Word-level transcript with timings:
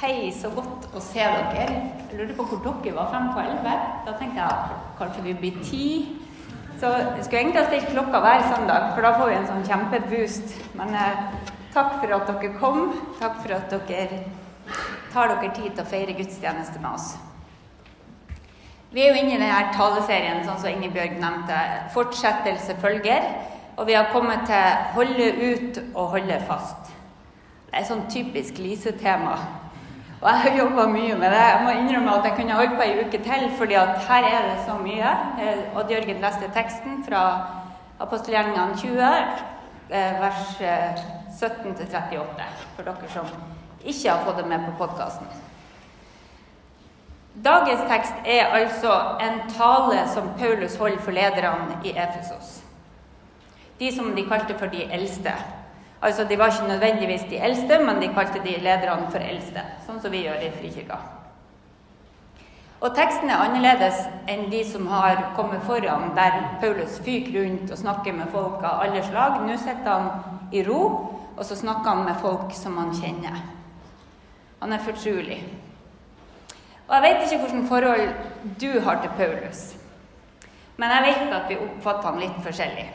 Hei, 0.00 0.30
så 0.32 0.48
godt 0.48 0.86
å 0.96 1.00
se 1.04 1.20
dere. 1.20 1.64
Jeg 2.08 2.16
lurte 2.16 2.32
på 2.38 2.44
hvor 2.48 2.60
dere 2.64 2.94
var 2.96 3.10
fem 3.12 3.26
på 3.34 3.40
elleve. 3.42 3.74
Da 4.06 4.14
tenkte 4.16 4.40
jeg 4.40 4.78
kanskje 4.96 5.24
vi 5.26 5.34
blir 5.42 5.58
ti. 5.60 5.88
Så 6.80 6.88
jeg 6.94 7.26
skulle 7.26 7.42
egentlig 7.42 7.60
ha 7.60 7.64
stilt 7.66 7.90
klokka 7.92 8.22
hver 8.24 8.46
søndag, 8.46 8.86
for 8.94 9.04
da 9.04 9.10
får 9.18 9.28
vi 9.28 9.36
en 9.36 9.50
sånn 9.50 9.68
kjempeboost. 9.68 10.56
Men 10.80 10.96
eh, 10.96 11.20
takk 11.76 11.98
for 11.98 12.16
at 12.16 12.32
dere 12.32 12.52
kom. 12.56 12.80
Takk 13.20 13.36
for 13.42 13.58
at 13.58 13.76
dere 13.90 14.22
tar 15.12 15.34
dere 15.34 15.52
tid 15.60 15.68
til 15.68 15.84
å 15.84 15.88
feire 15.92 16.16
gudstjeneste 16.16 16.80
med 16.80 16.94
oss. 16.94 17.12
Vi 18.96 19.04
er 19.04 19.12
jo 19.12 19.20
inne 19.20 19.36
i 19.36 19.44
denne 19.44 19.62
taleserien, 19.76 20.40
sånn 20.48 20.64
som 20.64 20.72
Ingebjørg 20.72 21.20
nevnte. 21.20 21.62
Fortsettelse 21.92 22.80
følger. 22.80 23.34
Og 23.76 23.84
vi 23.92 24.00
har 24.00 24.08
kommet 24.16 24.48
til 24.48 24.84
'holde 24.96 25.32
ut 25.44 25.86
og 25.92 26.14
holde 26.16 26.44
fast'. 26.48 26.88
Det 27.68 27.74
er 27.74 27.82
et 27.84 27.92
sånn 27.92 28.08
typisk 28.08 28.56
Lise-tema. 28.56 29.36
Og 30.20 30.28
jeg 30.28 30.40
har 30.40 30.58
jobba 30.58 30.86
mye 30.86 31.14
med 31.16 31.30
det. 31.32 31.44
Jeg 31.48 31.60
må 31.64 31.70
innrømme 31.70 32.16
at 32.18 32.24
jeg 32.24 32.36
kunne 32.36 32.56
holdt 32.58 32.74
på 32.76 32.84
ei 32.84 33.04
uke 33.04 33.20
til, 33.24 33.46
fordi 33.58 33.76
at 33.80 34.02
her 34.08 34.26
er 34.28 34.48
det 34.48 34.58
så 34.66 34.74
mye. 34.82 35.12
Eh, 35.40 35.76
Odd 35.76 35.90
Jørgen 35.90 36.20
leste 36.20 36.50
teksten 36.52 37.04
fra 37.06 37.22
apostelgjerningene 38.00 38.76
20, 38.76 39.00
eh, 39.90 40.20
vers 40.20 40.60
17-38, 41.40 42.50
for 42.76 42.82
dere 42.82 43.12
som 43.14 43.30
ikke 43.84 44.10
har 44.10 44.24
fått 44.24 44.36
det 44.42 44.46
med 44.48 44.66
på 44.66 44.76
podkasten. 44.84 45.26
Dagens 47.44 47.80
tekst 47.88 48.14
er 48.26 48.52
altså 48.52 48.92
en 49.24 49.40
tale 49.48 50.02
som 50.14 50.28
Paulus 50.38 50.76
holder 50.76 50.98
for 50.98 51.16
lederne 51.16 51.78
i 51.84 51.94
Efesos. 51.96 52.60
De 53.80 53.92
som 53.96 54.12
de 54.16 54.26
kalte 54.28 54.58
for 54.58 54.66
de 54.66 54.84
eldste. 54.92 55.32
Altså, 56.02 56.24
De 56.24 56.38
var 56.38 56.46
ikke 56.46 56.68
nødvendigvis 56.68 57.22
de 57.30 57.38
eldste, 57.38 57.78
men 57.84 58.02
de 58.02 58.14
kalte 58.14 58.40
de 58.44 58.60
lederne 58.60 59.10
for 59.10 59.20
eldste, 59.20 59.64
sånn 59.86 60.00
som 60.00 60.12
vi 60.12 60.24
gjør 60.24 60.46
i 60.46 60.52
Frikirka. 60.56 60.96
Og 62.80 62.94
teksten 62.96 63.28
er 63.28 63.42
annerledes 63.44 63.98
enn 64.28 64.46
de 64.48 64.62
som 64.64 64.86
har 64.88 65.18
kommet 65.36 65.60
foran, 65.68 66.14
der 66.16 66.38
Paulus 66.62 66.96
fyker 67.04 67.34
rundt 67.36 67.70
og 67.70 67.78
snakker 67.78 68.14
med 68.16 68.30
folk 68.32 68.62
av 68.64 68.86
alle 68.86 69.02
slag. 69.04 69.42
Nå 69.44 69.56
sitter 69.60 69.90
han 69.90 70.46
i 70.56 70.62
ro, 70.64 70.80
og 71.36 71.44
så 71.44 71.56
snakker 71.56 71.90
han 71.90 72.06
med 72.06 72.16
folk 72.22 72.54
som 72.56 72.78
han 72.80 72.94
kjenner. 72.96 73.42
Han 74.62 74.72
er 74.72 74.80
fortrolig. 74.84 75.42
Og 76.88 76.94
jeg 76.96 77.02
vet 77.02 77.26
ikke 77.26 77.42
hvilket 77.44 77.68
forhold 77.68 78.08
du 78.60 78.80
har 78.80 79.02
til 79.02 79.12
Paulus, 79.16 79.60
men 80.76 80.90
jeg 80.90 81.04
vet 81.04 81.36
at 81.36 81.48
vi 81.48 81.60
oppfatter 81.60 82.08
han 82.08 82.22
litt 82.24 82.40
forskjellig. 82.42 82.88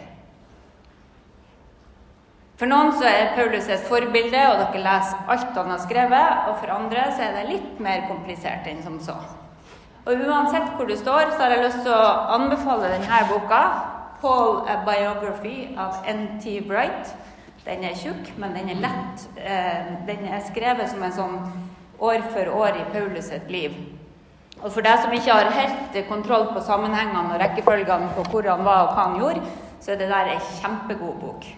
For 2.56 2.72
noen 2.72 2.94
så 2.96 3.04
er 3.10 3.34
Paulus 3.36 3.66
et 3.68 3.84
forbilde, 3.84 4.40
og 4.48 4.62
dere 4.62 4.84
leser 4.84 5.32
alt 5.34 5.58
han 5.58 5.72
har 5.74 5.82
skrevet. 5.84 6.46
Og 6.48 6.54
for 6.62 6.72
andre 6.72 7.10
så 7.12 7.26
er 7.26 7.34
det 7.36 7.50
litt 7.50 7.82
mer 7.84 8.06
komplisert 8.08 8.68
enn 8.72 8.80
som 8.86 8.96
så. 9.04 9.16
Og 10.06 10.22
uansett 10.24 10.70
hvor 10.78 10.88
du 10.88 10.96
står, 10.96 11.34
så 11.34 11.42
har 11.44 11.56
jeg 11.56 11.66
lyst 11.66 11.82
til 11.84 11.92
å 11.92 12.14
anbefale 12.38 12.94
denne 12.94 13.20
boka. 13.32 13.62
'Paul 14.22 14.64
A 14.72 14.78
Biography' 14.86 15.76
av 15.78 16.06
N.T. 16.08 16.62
Bright. 16.70 17.12
Den 17.66 17.84
er 17.84 17.98
tjukk, 18.00 18.32
men 18.40 18.56
den 18.56 18.72
er 18.72 18.80
lett. 18.86 19.26
Eh, 19.36 19.92
den 20.08 20.24
er 20.32 20.48
skrevet 20.48 20.90
som 20.90 21.04
en 21.04 21.14
sånn 21.14 21.36
år 22.00 22.24
for 22.32 22.56
år 22.56 22.80
i 22.80 22.88
Paulus 22.94 23.28
sitt 23.34 23.52
liv. 23.52 23.76
Og 24.62 24.72
for 24.72 24.86
deg 24.86 25.04
som 25.04 25.12
ikke 25.14 25.36
har 25.36 25.52
helt 25.52 26.00
kontroll 26.08 26.48
på 26.56 26.64
sammenhengene 26.64 27.36
og 27.36 27.44
rekkefølgene 27.44 28.16
på 28.16 28.26
hvor 28.32 28.48
han 28.48 28.64
var 28.64 28.88
og 28.88 28.96
hva 28.96 29.10
han 29.10 29.20
gjorde, 29.20 29.54
så 29.84 29.92
er 29.92 30.02
det 30.02 30.10
der 30.14 30.34
ei 30.38 30.42
kjempegod 30.62 31.20
bok 31.20 31.52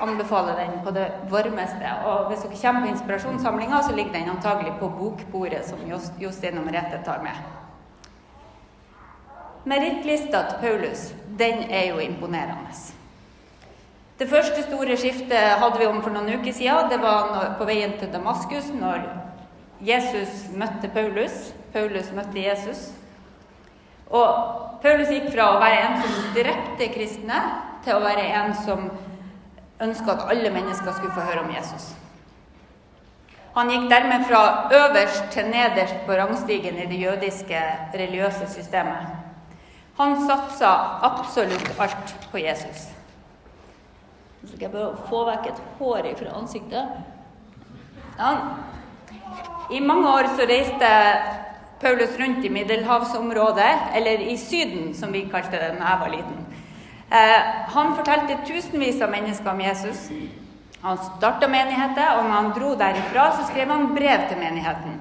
anbefaler 0.00 0.56
den 0.56 0.84
på 0.84 0.90
det 0.96 1.06
varmeste. 1.30 1.94
Og 2.06 2.28
hvis 2.30 2.44
dere 2.44 2.60
kommer 2.62 2.86
på 2.86 2.92
inspirasjonssamlinga, 2.94 3.82
så 3.82 3.96
ligger 3.96 4.12
den 4.12 4.30
antagelig 4.30 4.72
på 4.80 4.88
bokbordet 4.88 5.64
som 5.68 5.82
Jostein 6.18 6.58
og 6.58 6.66
Merete 6.66 7.02
tar 7.04 7.22
med. 7.22 7.36
Merittlista 9.64 10.46
til 10.48 10.58
Paulus, 10.60 11.12
den 11.38 11.66
er 11.70 11.90
jo 11.90 11.98
imponerende. 11.98 12.72
Det 14.18 14.28
første 14.28 14.62
store 14.62 14.96
skiftet 14.96 15.60
hadde 15.60 15.78
vi 15.80 15.86
om 15.88 16.02
for 16.02 16.12
noen 16.12 16.40
uker 16.40 16.52
siden. 16.52 16.90
Det 16.92 16.98
var 17.00 17.54
på 17.58 17.64
veien 17.68 17.92
til 18.00 18.12
Damaskus, 18.12 18.68
når 18.76 19.04
Jesus 19.80 20.48
møtte 20.52 20.90
Paulus. 20.92 21.54
Paulus 21.72 22.10
møtte 22.12 22.40
Jesus. 22.40 22.90
Og 24.10 24.80
Paulus 24.82 25.08
gikk 25.12 25.30
fra 25.32 25.52
å 25.54 25.60
være 25.62 25.84
en 25.86 26.02
som 26.02 26.34
drepte 26.36 26.90
kristne, 26.92 27.40
til 27.84 27.96
å 27.96 28.04
være 28.04 28.26
en 28.42 28.52
som 28.64 28.90
ønska 29.80 30.12
at 30.12 30.28
alle 30.30 30.50
mennesker 30.50 30.92
skulle 30.92 31.14
få 31.14 31.26
høre 31.26 31.44
om 31.44 31.50
Jesus. 31.54 31.90
Han 33.54 33.70
gikk 33.70 33.88
dermed 33.90 34.24
fra 34.28 34.42
øverst 34.72 35.32
til 35.34 35.48
nederst 35.50 36.06
på 36.06 36.12
rangstigen 36.12 36.78
i 36.78 36.86
det 36.86 37.00
jødiske 37.00 37.62
religiøse 37.94 38.46
systemet. 38.52 39.08
Han 39.98 40.16
satsa 40.28 40.70
absolutt 41.02 41.80
alt 41.80 42.14
på 42.30 42.38
Jesus. 42.38 42.88
Så 44.40 44.54
skal 44.54 44.60
jeg 44.60 44.72
bare 44.72 44.96
få 45.10 45.24
vekk 45.26 45.50
et 45.50 45.62
hår 45.78 46.06
fra 46.18 46.36
ansiktet. 46.38 46.88
Ja. 48.18 48.30
I 49.70 49.80
mange 49.80 50.08
år 50.08 50.30
så 50.36 50.46
reiste 50.48 50.88
Paulus 51.80 52.16
rundt 52.20 52.44
i 52.44 52.48
middelhavsområdet, 52.48 53.74
eller 53.96 54.24
i 54.32 54.36
Syden, 54.36 54.94
som 54.94 55.12
vi 55.12 55.26
kalte 55.32 55.56
det 55.56 55.74
da 55.78 55.84
jeg 55.84 56.00
var 56.00 56.14
liten. 56.14 56.46
Eh, 57.10 57.42
han 57.66 57.96
fortalte 57.96 58.36
tusenvis 58.46 59.02
av 59.02 59.10
mennesker 59.10 59.50
om 59.50 59.60
Jesus. 59.60 60.08
Han 60.82 60.98
starta 60.98 61.48
menigheter, 61.48 62.12
og 62.16 62.24
når 62.24 62.36
han 62.36 62.52
dro 62.54 62.74
derifra, 62.78 63.24
så 63.34 63.48
skrev 63.48 63.68
han 63.68 63.88
brev 63.96 64.28
til 64.28 64.38
menigheten. 64.38 65.00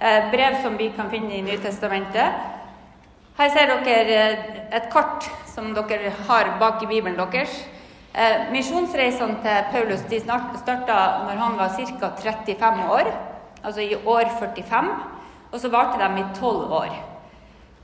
Eh, 0.00 0.28
brev 0.30 0.58
som 0.62 0.76
vi 0.76 0.90
kan 0.96 1.08
finne 1.10 1.32
i 1.38 1.40
Nytestamentet. 1.46 2.44
Her 3.38 3.54
ser 3.54 3.72
dere 3.72 4.18
eh, 4.18 4.44
et 4.76 4.90
kart 4.92 5.30
som 5.54 5.72
dere 5.74 6.12
har 6.28 6.52
bak 6.60 6.84
i 6.84 6.90
Bibelen 6.92 7.16
deres. 7.16 7.56
Misjonsreisene 8.52 9.42
til 9.44 9.66
Paulus 9.72 10.04
de 10.08 10.20
starta 10.20 11.00
når 11.26 11.36
han 11.36 11.58
var 11.58 11.74
ca. 11.76 12.08
35 12.16 12.86
år, 12.88 13.10
altså 13.62 13.80
i 13.80 13.96
år 14.06 14.30
45. 14.40 14.88
Og 15.52 15.60
så 15.60 15.68
varte 15.68 16.00
de 16.00 16.20
i 16.20 16.24
12 16.40 16.72
år. 16.72 17.15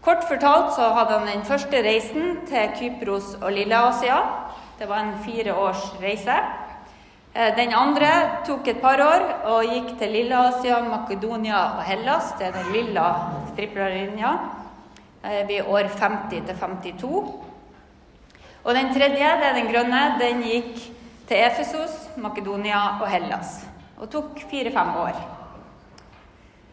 Kort 0.02 0.24
fortalt 0.26 0.72
så 0.74 0.88
hadde 0.96 1.14
han 1.14 1.28
den 1.30 1.44
første 1.46 1.78
reisen 1.86 2.40
til 2.48 2.70
Kypros 2.74 3.36
og 3.38 3.52
Lilleasia. 3.54 4.16
Det 4.78 4.88
var 4.90 4.98
en 4.98 5.12
fire 5.22 5.54
års 5.54 5.84
reise. 6.02 6.34
Eh, 7.34 7.52
den 7.54 7.70
andre 7.78 8.08
tok 8.46 8.66
et 8.66 8.80
par 8.82 8.98
år 8.98 9.22
og 9.46 9.68
gikk 9.70 9.92
til 10.00 10.10
Lilleasia, 10.10 10.80
Makedonia 10.82 11.60
og 11.76 11.84
Hellas. 11.86 12.32
Det 12.38 12.48
er 12.48 12.56
den 12.56 12.72
lilla 12.74 13.04
striplerlinja. 13.52 14.32
Eh, 15.22 15.46
vi 15.48 15.60
er 15.60 15.70
år 15.70 15.86
50 15.94 16.42
til 16.48 16.58
52. 16.58 17.22
Og 18.64 18.74
den 18.74 18.90
tredje, 18.94 19.30
det 19.38 19.46
er 19.52 19.54
den 19.54 19.70
grønne, 19.70 20.02
den 20.18 20.42
gikk 20.42 20.82
til 21.28 21.36
Efesos, 21.36 21.94
Makedonia 22.16 22.98
og 22.98 23.06
Hellas. 23.08 23.60
Og 23.98 24.10
tok 24.10 24.42
fire-fem 24.50 24.96
år. 25.06 25.41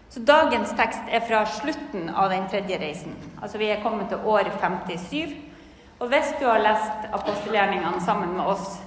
Så 0.09 0.23
dagens 0.25 0.71
tekst 0.73 1.11
er 1.13 1.21
fra 1.21 1.43
slutten 1.45 2.09
av 2.09 2.31
den 2.33 2.47
tredje 2.49 2.79
reisen. 2.81 3.13
Altså 3.41 3.59
vi 3.61 3.69
er 3.69 3.83
kommet 3.83 4.09
til 4.09 4.23
år 4.25 4.49
57. 4.57 5.35
Og 5.99 6.07
hvis 6.09 6.31
du 6.39 6.47
har 6.47 6.63
lest 6.63 7.09
apostelgjerningene 7.13 8.01
sammen 8.01 8.33
med 8.37 8.47
oss, 8.49 8.79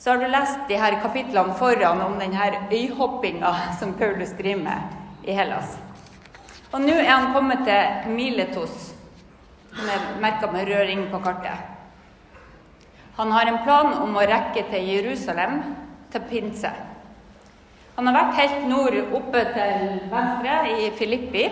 så 0.00 0.10
har 0.10 0.20
du 0.20 0.28
lest 0.28 0.66
de 0.68 0.76
her 0.80 0.98
kapitlene 1.00 1.54
foran 1.56 2.02
om 2.04 2.18
denne 2.20 2.66
øyhoppinga 2.72 3.54
som 3.80 3.94
Paulus 3.96 4.34
driver 4.36 4.62
med 4.64 5.28
i 5.28 5.36
Hellas. 5.36 5.78
Og 6.72 6.84
nå 6.84 6.98
er 6.98 7.08
han 7.10 7.32
kommet 7.32 7.64
til 7.64 8.12
Miletos, 8.12 8.92
som 9.72 9.88
er 9.88 10.06
merka 10.20 10.52
med 10.52 10.68
rød 10.68 10.86
ring 10.88 11.06
på 11.12 11.22
kartet. 11.24 11.56
Han 13.16 13.32
har 13.32 13.48
en 13.48 13.62
plan 13.64 13.92
om 14.00 14.16
å 14.16 14.28
rekke 14.28 14.68
til 14.70 14.92
Jerusalem 14.92 15.62
til 16.12 16.28
pinse. 16.30 16.70
Han 18.00 18.08
har 18.08 18.14
vært 18.16 18.38
helt 18.38 18.62
nord 18.64 18.94
oppe 19.12 19.40
til 19.52 19.98
venstre 20.08 20.52
i 20.72 20.86
Filippi, 20.96 21.42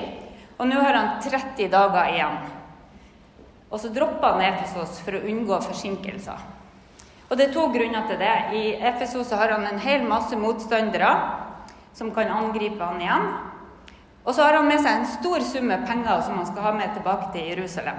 og 0.57 0.71
nå 0.71 0.79
har 0.81 0.97
han 0.97 1.09
30 1.21 1.67
dager 1.69 2.13
igjen. 2.15 2.37
Og 3.69 3.81
så 3.83 3.91
dropper 3.93 4.31
han 4.33 4.45
Efesos 4.47 5.03
for 5.05 5.19
å 5.19 5.27
unngå 5.29 5.59
forsinkelser. 5.67 6.47
Og 7.29 7.37
det 7.37 7.51
er 7.51 7.53
to 7.53 7.67
grunner 7.75 8.07
til 8.09 8.17
det. 8.23 8.31
I 8.57 8.63
Efesos 8.81 9.35
har 9.37 9.53
han 9.53 9.67
en 9.69 9.83
hel 9.83 10.07
masse 10.09 10.39
motstandere 10.41 11.11
som 11.99 12.15
kan 12.17 12.33
angripe 12.33 12.81
han 12.81 13.03
igjen. 13.05 13.27
Og 14.25 14.33
så 14.33 14.47
har 14.47 14.57
han 14.57 14.71
med 14.71 14.81
seg 14.81 15.03
en 15.03 15.11
stor 15.19 15.45
sum 15.45 15.69
med 15.69 15.85
penger 15.85 16.23
som 16.25 16.39
han 16.39 16.49
skal 16.49 16.65
ha 16.65 16.73
med 16.79 16.95
tilbake 16.97 17.29
til 17.35 17.51
Jerusalem. 17.51 17.99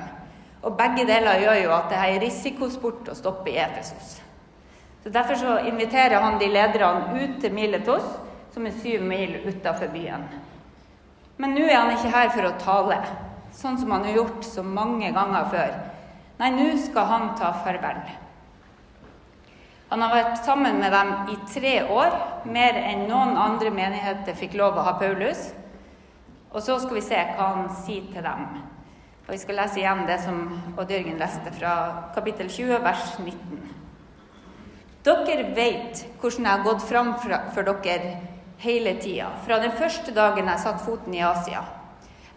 Og 0.63 0.73
begge 0.79 1.05
deler 1.05 1.43
gjør 1.43 1.59
jo 1.67 1.75
at 1.75 1.93
det 1.93 2.01
er 2.01 2.17
risikosport 2.23 3.13
å 3.13 3.19
stoppe 3.19 3.53
i 3.53 3.61
Efesos. 3.61 4.17
Så 5.05 5.13
Derfor 5.13 5.37
så 5.37 5.59
inviterer 5.69 6.17
han 6.17 6.41
de 6.41 6.49
lederne 6.49 7.13
ut 7.13 7.37
til 7.45 7.53
Miletos 7.53 8.09
som 8.53 8.65
er 8.65 8.77
syv 8.81 9.03
mil 9.07 9.35
utafor 9.45 9.91
byen. 9.93 10.25
Men 11.39 11.55
nå 11.55 11.67
er 11.67 11.77
han 11.77 11.93
ikke 11.95 12.13
her 12.13 12.31
for 12.33 12.47
å 12.47 12.55
tale, 12.59 12.97
sånn 13.55 13.77
som 13.79 13.91
han 13.95 14.07
har 14.07 14.17
gjort 14.17 14.47
så 14.47 14.63
mange 14.65 15.11
ganger 15.15 15.51
før. 15.53 15.77
Nei, 16.39 16.49
nå 16.55 16.71
skal 16.79 17.07
han 17.07 17.29
ta 17.39 17.53
farvel. 17.63 18.01
Han 19.89 20.03
har 20.05 20.11
vært 20.13 20.43
sammen 20.45 20.77
med 20.79 20.93
dem 20.93 21.13
i 21.33 21.37
tre 21.49 21.75
år, 21.89 22.17
mer 22.45 22.77
enn 22.77 23.07
noen 23.09 23.33
andre 23.41 23.71
menigheter 23.73 24.37
fikk 24.37 24.53
lov 24.59 24.77
å 24.77 24.83
ha 24.85 24.93
Paulus. 24.99 25.49
Og 26.53 26.61
så 26.65 26.75
skal 26.81 26.99
vi 26.99 27.05
se 27.05 27.17
hva 27.35 27.47
han 27.55 27.71
sier 27.83 28.05
til 28.13 28.25
dem. 28.25 28.45
Og 29.25 29.33
Vi 29.33 29.37
skal 29.41 29.59
lese 29.61 29.81
igjen 29.81 30.05
det 30.07 30.19
som 30.23 30.39
Odd 30.77 30.89
Jørgen 30.89 31.19
leste 31.21 31.51
fra 31.53 31.73
kapittel 32.15 32.49
20, 32.49 32.79
vers 32.85 33.03
19. 33.21 33.59
Dere 35.05 35.43
vet 35.55 36.03
hvordan 36.19 36.45
jeg 36.45 36.51
har 36.53 36.65
gått 36.65 36.85
fram 36.85 37.11
for 37.21 37.73
dere 37.83 38.17
hele 38.59 38.93
tida, 39.01 39.29
fra 39.45 39.59
den 39.59 39.71
første 39.71 40.11
dagen 40.15 40.47
jeg 40.51 40.59
satte 40.63 40.85
foten 40.85 41.13
i 41.15 41.23
Asia. 41.23 41.63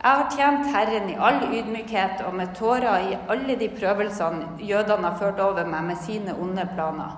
Jeg 0.02 0.18
har 0.18 0.30
tjent 0.34 0.70
Herren 0.74 1.10
i 1.10 1.18
all 1.18 1.44
ydmykhet 1.46 2.24
og 2.26 2.34
med 2.34 2.54
tårer 2.58 3.10
i 3.10 3.18
alle 3.30 3.54
de 3.58 3.68
prøvelsene 3.70 4.56
jødene 4.66 5.10
har 5.10 5.18
ført 5.18 5.40
over 5.40 5.66
meg 5.66 5.84
med 5.92 6.00
sine 6.02 6.34
onde 6.34 6.64
planer. 6.74 7.12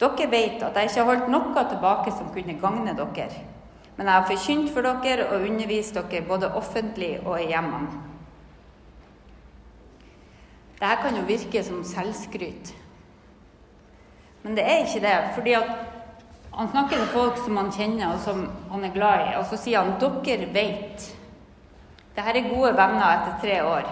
Dere 0.00 0.30
vet 0.30 0.62
at 0.62 0.74
jeg 0.74 0.90
ikke 0.90 1.00
har 1.00 1.10
holdt 1.10 1.28
noe 1.30 1.66
tilbake 1.70 2.14
som 2.16 2.32
kunne 2.34 2.58
gagne 2.58 2.96
dere. 2.98 3.28
Men 3.96 4.10
jeg 4.10 4.14
har 4.14 4.26
forkynt 4.26 4.72
for 4.74 4.82
dere 4.82 5.28
og 5.28 5.46
undervist 5.46 5.94
dere 5.94 6.26
både 6.26 6.50
offentlig 6.58 7.12
og 7.22 7.38
i 7.38 7.46
hjemmene. 7.52 8.02
Dette 10.80 10.96
kan 11.02 11.16
jo 11.16 11.22
virke 11.28 11.62
som 11.62 11.84
selvskryt. 11.86 12.74
Men 14.42 14.58
det 14.58 14.64
er 14.66 14.82
ikke 14.82 15.06
det. 15.06 15.18
fordi 15.34 15.54
han 16.56 16.68
snakker 16.70 16.96
til 16.96 17.10
folk 17.10 17.38
som 17.42 17.56
han 17.58 17.72
kjenner 17.74 18.12
og 18.14 18.20
som 18.22 18.44
han 18.70 18.84
er 18.86 18.94
glad 18.94 19.26
i, 19.26 19.36
og 19.40 19.46
så 19.50 19.58
sier 19.58 19.82
han 19.82 19.96
'dere 19.98 20.52
veit'. 20.54 21.10
Dette 22.14 22.38
er 22.38 22.50
gode 22.50 22.76
venner 22.76 23.06
etter 23.10 23.40
tre 23.42 23.62
år. 23.66 23.88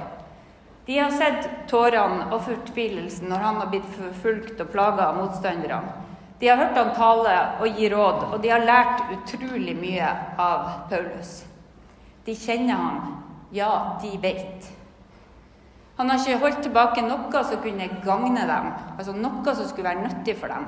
De 0.86 0.98
har 0.98 1.10
sett 1.10 1.48
tårene 1.70 2.28
og 2.32 2.40
fortvilelsen 2.42 3.28
når 3.28 3.36
han 3.38 3.56
har 3.56 3.70
blitt 3.70 3.88
forfulgt 3.96 4.60
og 4.60 4.70
plaga 4.70 5.08
av 5.08 5.16
motstanderne. 5.16 5.92
De 6.40 6.48
har 6.48 6.56
hørt 6.58 6.76
han 6.76 6.94
tale 6.94 7.34
og 7.60 7.78
gi 7.78 7.88
råd, 7.88 8.22
og 8.32 8.42
de 8.42 8.48
har 8.50 8.64
lært 8.66 9.02
utrolig 9.14 9.76
mye 9.78 10.08
av 10.38 10.88
Paulus. 10.90 11.44
De 12.26 12.34
kjenner 12.34 12.74
han. 12.74 13.18
Ja, 13.54 13.98
de 14.02 14.18
vet. 14.22 14.70
Han 15.96 16.10
har 16.10 16.18
ikke 16.18 16.40
holdt 16.42 16.62
tilbake 16.62 17.04
noe 17.06 17.44
som 17.44 17.62
kunne 17.62 17.86
gagne 18.02 18.46
dem, 18.48 18.72
altså 18.96 19.14
noe 19.14 19.54
som 19.54 19.68
skulle 19.68 19.90
være 19.90 20.08
nyttig 20.08 20.34
for 20.40 20.50
dem. 20.50 20.66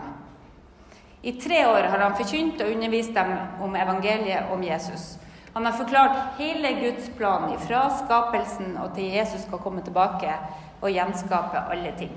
I 1.24 1.32
tre 1.40 1.66
år 1.66 1.86
har 1.88 1.98
han 1.98 2.16
forkynt 2.18 2.60
og 2.60 2.68
undervist 2.68 3.14
dem 3.16 3.30
om 3.64 3.76
evangeliet 3.80 4.50
om 4.52 4.60
Jesus. 4.62 5.14
Han 5.54 5.64
har 5.64 5.72
forklart 5.72 6.36
hele 6.36 6.72
Guds 6.82 7.08
plan 7.16 7.46
fra 7.64 7.86
skapelsen 7.96 8.74
og 8.82 8.92
til 8.92 9.08
Jesus 9.14 9.46
skal 9.46 9.62
komme 9.64 9.80
tilbake 9.86 10.34
og 10.82 10.92
gjenskape 10.92 11.64
alle 11.72 11.94
ting. 11.96 12.12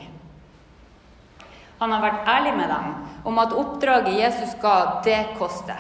Han 1.80 1.96
har 1.96 2.04
vært 2.04 2.28
ærlig 2.36 2.56
med 2.58 2.74
dem 2.74 2.92
om 3.32 3.40
at 3.40 3.56
oppdraget 3.56 4.20
Jesus 4.20 4.58
ga, 4.60 5.00
det 5.08 5.22
koster. 5.40 5.80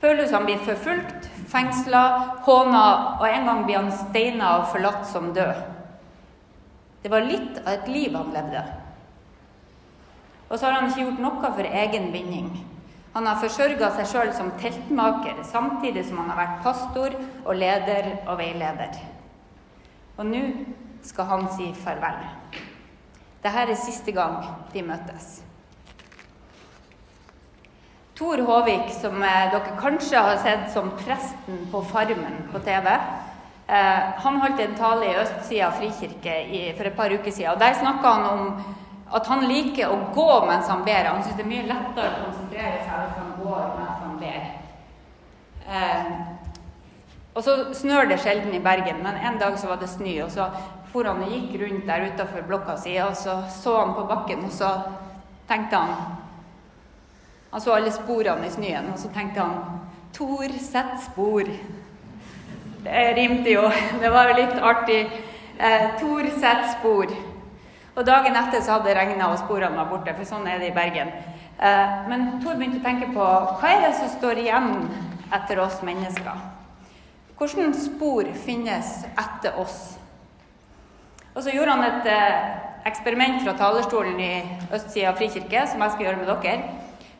Paulus 0.00 0.34
han 0.36 0.44
blir 0.44 0.60
forfulgt, 0.60 1.30
fengsla, 1.48 2.02
håna, 2.44 2.86
og 3.16 3.28
en 3.30 3.48
gang 3.48 3.64
blir 3.64 3.80
han 3.80 3.94
steina 4.04 4.58
og 4.58 4.72
forlatt 4.74 5.08
som 5.08 5.32
død. 5.32 5.62
Det 7.00 7.08
var 7.08 7.24
litt 7.24 7.62
av 7.64 7.78
et 7.78 7.88
liv 7.88 8.12
han 8.12 8.34
levde. 8.36 8.66
Og 10.48 10.58
så 10.58 10.66
har 10.66 10.78
han 10.78 10.90
ikke 10.90 11.04
gjort 11.04 11.22
noe 11.24 11.52
for 11.58 11.76
egen 11.82 12.10
vinning. 12.14 12.50
Han 13.16 13.26
har 13.26 13.40
forsørga 13.40 13.88
seg 13.96 14.10
sjøl 14.10 14.32
som 14.36 14.52
teltmaker, 14.60 15.40
samtidig 15.48 16.04
som 16.04 16.20
han 16.20 16.30
har 16.34 16.40
vært 16.42 16.58
pastor 16.66 17.16
og 17.46 17.54
leder 17.56 18.10
og 18.26 18.36
veileder. 18.42 18.98
Og 20.18 20.28
nå 20.28 20.42
skal 21.06 21.30
han 21.30 21.48
si 21.56 21.70
farvel. 21.80 22.20
Dette 23.42 23.62
er 23.62 23.74
siste 23.78 24.12
gang 24.12 24.38
de 24.72 24.84
møtes. 24.84 25.40
Tor 28.16 28.40
Håvik, 28.48 28.88
som 28.96 29.20
eh, 29.20 29.50
dere 29.52 29.74
kanskje 29.80 30.20
har 30.24 30.38
sett 30.40 30.70
som 30.72 30.94
presten 30.96 31.66
på 31.72 31.82
Farmen 31.90 32.46
på 32.48 32.62
TV, 32.64 32.88
eh, 33.68 34.06
han 34.24 34.38
holdt 34.40 34.62
en 34.64 34.76
tale 34.78 35.10
i 35.10 35.18
østsida 35.20 35.68
frikirke 35.76 36.38
for 36.78 36.88
et 36.88 36.96
par 36.96 37.12
uker 37.12 37.30
siden. 37.30 37.52
og 37.52 37.60
Der 37.60 37.76
snakka 37.76 38.14
han 38.14 38.26
om 38.30 38.64
at 39.14 39.26
han 39.30 39.44
liker 39.46 39.92
å 39.92 39.98
gå 40.14 40.30
mens 40.46 40.68
han 40.68 40.84
ber. 40.86 41.10
Han 41.10 41.22
syns 41.22 41.36
det 41.38 41.44
er 41.44 41.52
mye 41.52 41.66
lettere 41.68 42.08
å 42.10 42.24
konsentrere 42.24 42.80
seg 42.82 43.04
hvis 43.04 43.20
han 43.20 43.34
går 43.42 43.68
mens 43.76 44.00
han 44.02 44.16
ber. 44.22 44.40
Eh, 45.66 46.10
og 47.36 47.44
så 47.44 47.56
snør 47.76 48.08
det 48.10 48.18
sjelden 48.24 48.54
i 48.56 48.62
Bergen, 48.64 49.02
men 49.04 49.18
en 49.20 49.38
dag 49.38 49.58
så 49.60 49.68
var 49.68 49.80
det 49.80 49.90
snø. 49.92 50.14
Og 50.24 50.30
så 50.32 50.48
for 50.92 51.04
han 51.04 51.22
og 51.22 51.32
gikk 51.32 51.58
rundt 51.60 51.86
der 51.88 52.06
utafor 52.08 52.46
blokka 52.48 52.78
si, 52.80 52.94
og 53.04 53.16
så 53.16 53.42
så 53.52 53.74
han 53.82 53.94
på 53.94 54.06
bakken, 54.08 54.46
og 54.48 54.52
så 54.52 54.70
tenkte 55.48 55.76
han 55.76 56.14
Han 57.52 57.60
så 57.60 57.72
alle 57.72 57.92
sporene 57.92 58.46
i 58.46 58.50
snøen, 58.50 58.88
og 58.92 58.98
så 58.98 59.08
tenkte 59.14 59.40
han 59.40 59.82
Tor, 60.12 60.48
sett 60.60 60.96
spor. 61.04 61.44
Det 62.84 63.04
rimte 63.16 63.50
jo. 63.50 63.62
Det 64.02 64.10
var 64.12 64.28
jo 64.28 64.36
litt 64.40 64.58
artig. 64.62 65.00
Eh, 65.58 65.86
Tor, 66.00 66.28
sett 66.40 66.64
spor. 66.72 67.12
Og 67.96 68.04
dagen 68.04 68.36
etter 68.36 68.60
så 68.60 68.76
hadde 68.76 68.90
det 68.90 68.98
regna, 68.98 69.30
og 69.32 69.40
sporene 69.40 69.78
var 69.78 69.88
borte, 69.88 70.12
for 70.16 70.28
sånn 70.28 70.44
er 70.50 70.60
det 70.60 70.68
i 70.68 70.76
Bergen. 70.76 71.12
Eh, 71.56 71.94
men 72.10 72.26
Tor 72.42 72.58
begynte 72.58 72.82
å 72.82 72.84
tenke 72.84 73.08
på 73.14 73.24
hva 73.24 73.70
er 73.72 73.86
det 73.86 73.94
som 73.96 74.10
står 74.12 74.42
igjen 74.42 74.74
etter 75.32 75.62
oss 75.64 75.80
mennesker? 75.86 76.44
Hvilke 77.36 77.70
spor 77.80 78.28
finnes 78.44 78.92
etter 79.16 79.56
oss? 79.60 79.96
Og 81.32 81.42
så 81.44 81.52
gjorde 81.52 81.72
han 81.72 81.88
et 81.88 82.10
eh, 82.12 82.36
eksperiment 82.88 83.40
fra 83.44 83.56
talerstolen 83.56 84.20
i 84.20 84.32
østsida 84.76 85.10
av 85.10 85.18
Frikirke, 85.20 85.64
som 85.68 85.80
jeg 85.84 85.96
skal 85.96 86.06
gjøre 86.06 86.20
med 86.20 86.30
dere. 86.30 86.76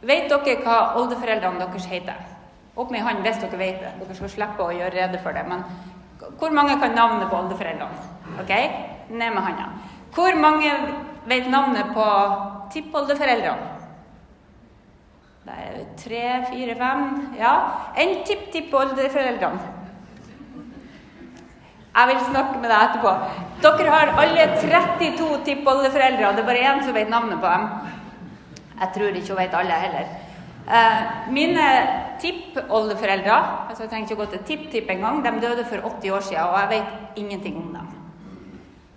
Vet 0.06 0.28
dere 0.28 0.60
hva 0.60 0.78
oldeforeldrene 1.00 1.64
deres 1.64 1.88
heter? 1.88 2.20
Opp 2.76 2.92
med 2.92 3.04
hånden 3.04 3.24
hvis 3.24 3.40
dere 3.40 3.60
vet 3.60 3.80
det. 3.80 3.96
Dere 4.02 4.16
skal 4.18 4.32
slippe 4.32 4.64
å 4.68 4.76
gjøre 4.76 4.92
rede 4.92 5.20
for 5.24 5.36
det. 5.36 5.48
Men 5.48 5.64
hvor 6.36 6.52
mange 6.52 6.76
kan 6.80 6.92
navnet 6.96 7.30
på 7.32 7.40
oldeforeldrene? 7.40 8.08
Ok? 8.44 8.52
Ned 9.08 9.32
med 9.32 9.44
handa. 9.44 9.70
Hvor 10.16 10.36
mange 10.40 10.70
vet 11.28 11.48
navnet 11.52 11.90
på 11.92 12.04
tippoldeforeldrene? 12.72 13.72
Det 15.46 15.56
er 15.62 15.74
tre, 16.00 16.22
fire, 16.48 16.74
fem 16.74 17.02
Ja, 17.38 17.50
enn 18.00 18.22
tipptippoldeforeldrene? 18.26 19.74
Jeg 21.96 22.08
vil 22.10 22.24
snakke 22.30 22.60
med 22.60 22.72
deg 22.72 22.86
etterpå. 22.86 23.12
Dere 23.64 23.92
har 23.92 24.14
alle 24.22 24.46
32 24.60 25.28
tippoldeforeldre. 25.46 26.32
Det 26.32 26.42
er 26.42 26.48
bare 26.48 26.64
én 26.72 26.82
som 26.84 26.96
vet 26.96 27.12
navnet 27.12 27.40
på 27.40 27.52
dem. 27.52 27.68
Jeg 28.80 28.90
tror 28.96 29.20
ikke 29.20 29.32
hun 29.32 29.40
vet 29.40 29.58
alle 29.60 29.78
heller. 29.84 30.10
Eh, 30.66 31.14
mine 31.32 31.68
tippoldeforeldre 32.20 33.36
altså 33.68 33.84
jeg 33.84 33.92
trenger 33.92 34.08
ikke 34.08 34.18
å 34.18 34.24
gå 34.24 34.30
til 34.32 34.44
tipp-tipp 34.48 34.90
engang, 34.96 35.22
de 35.24 35.36
døde 35.44 35.68
for 35.68 35.92
80 35.92 36.16
år 36.16 36.26
siden, 36.26 36.48
og 36.48 36.58
jeg 36.64 36.72
vet 36.74 37.22
ingenting 37.22 37.60
om 37.60 37.70
dem 37.76 38.05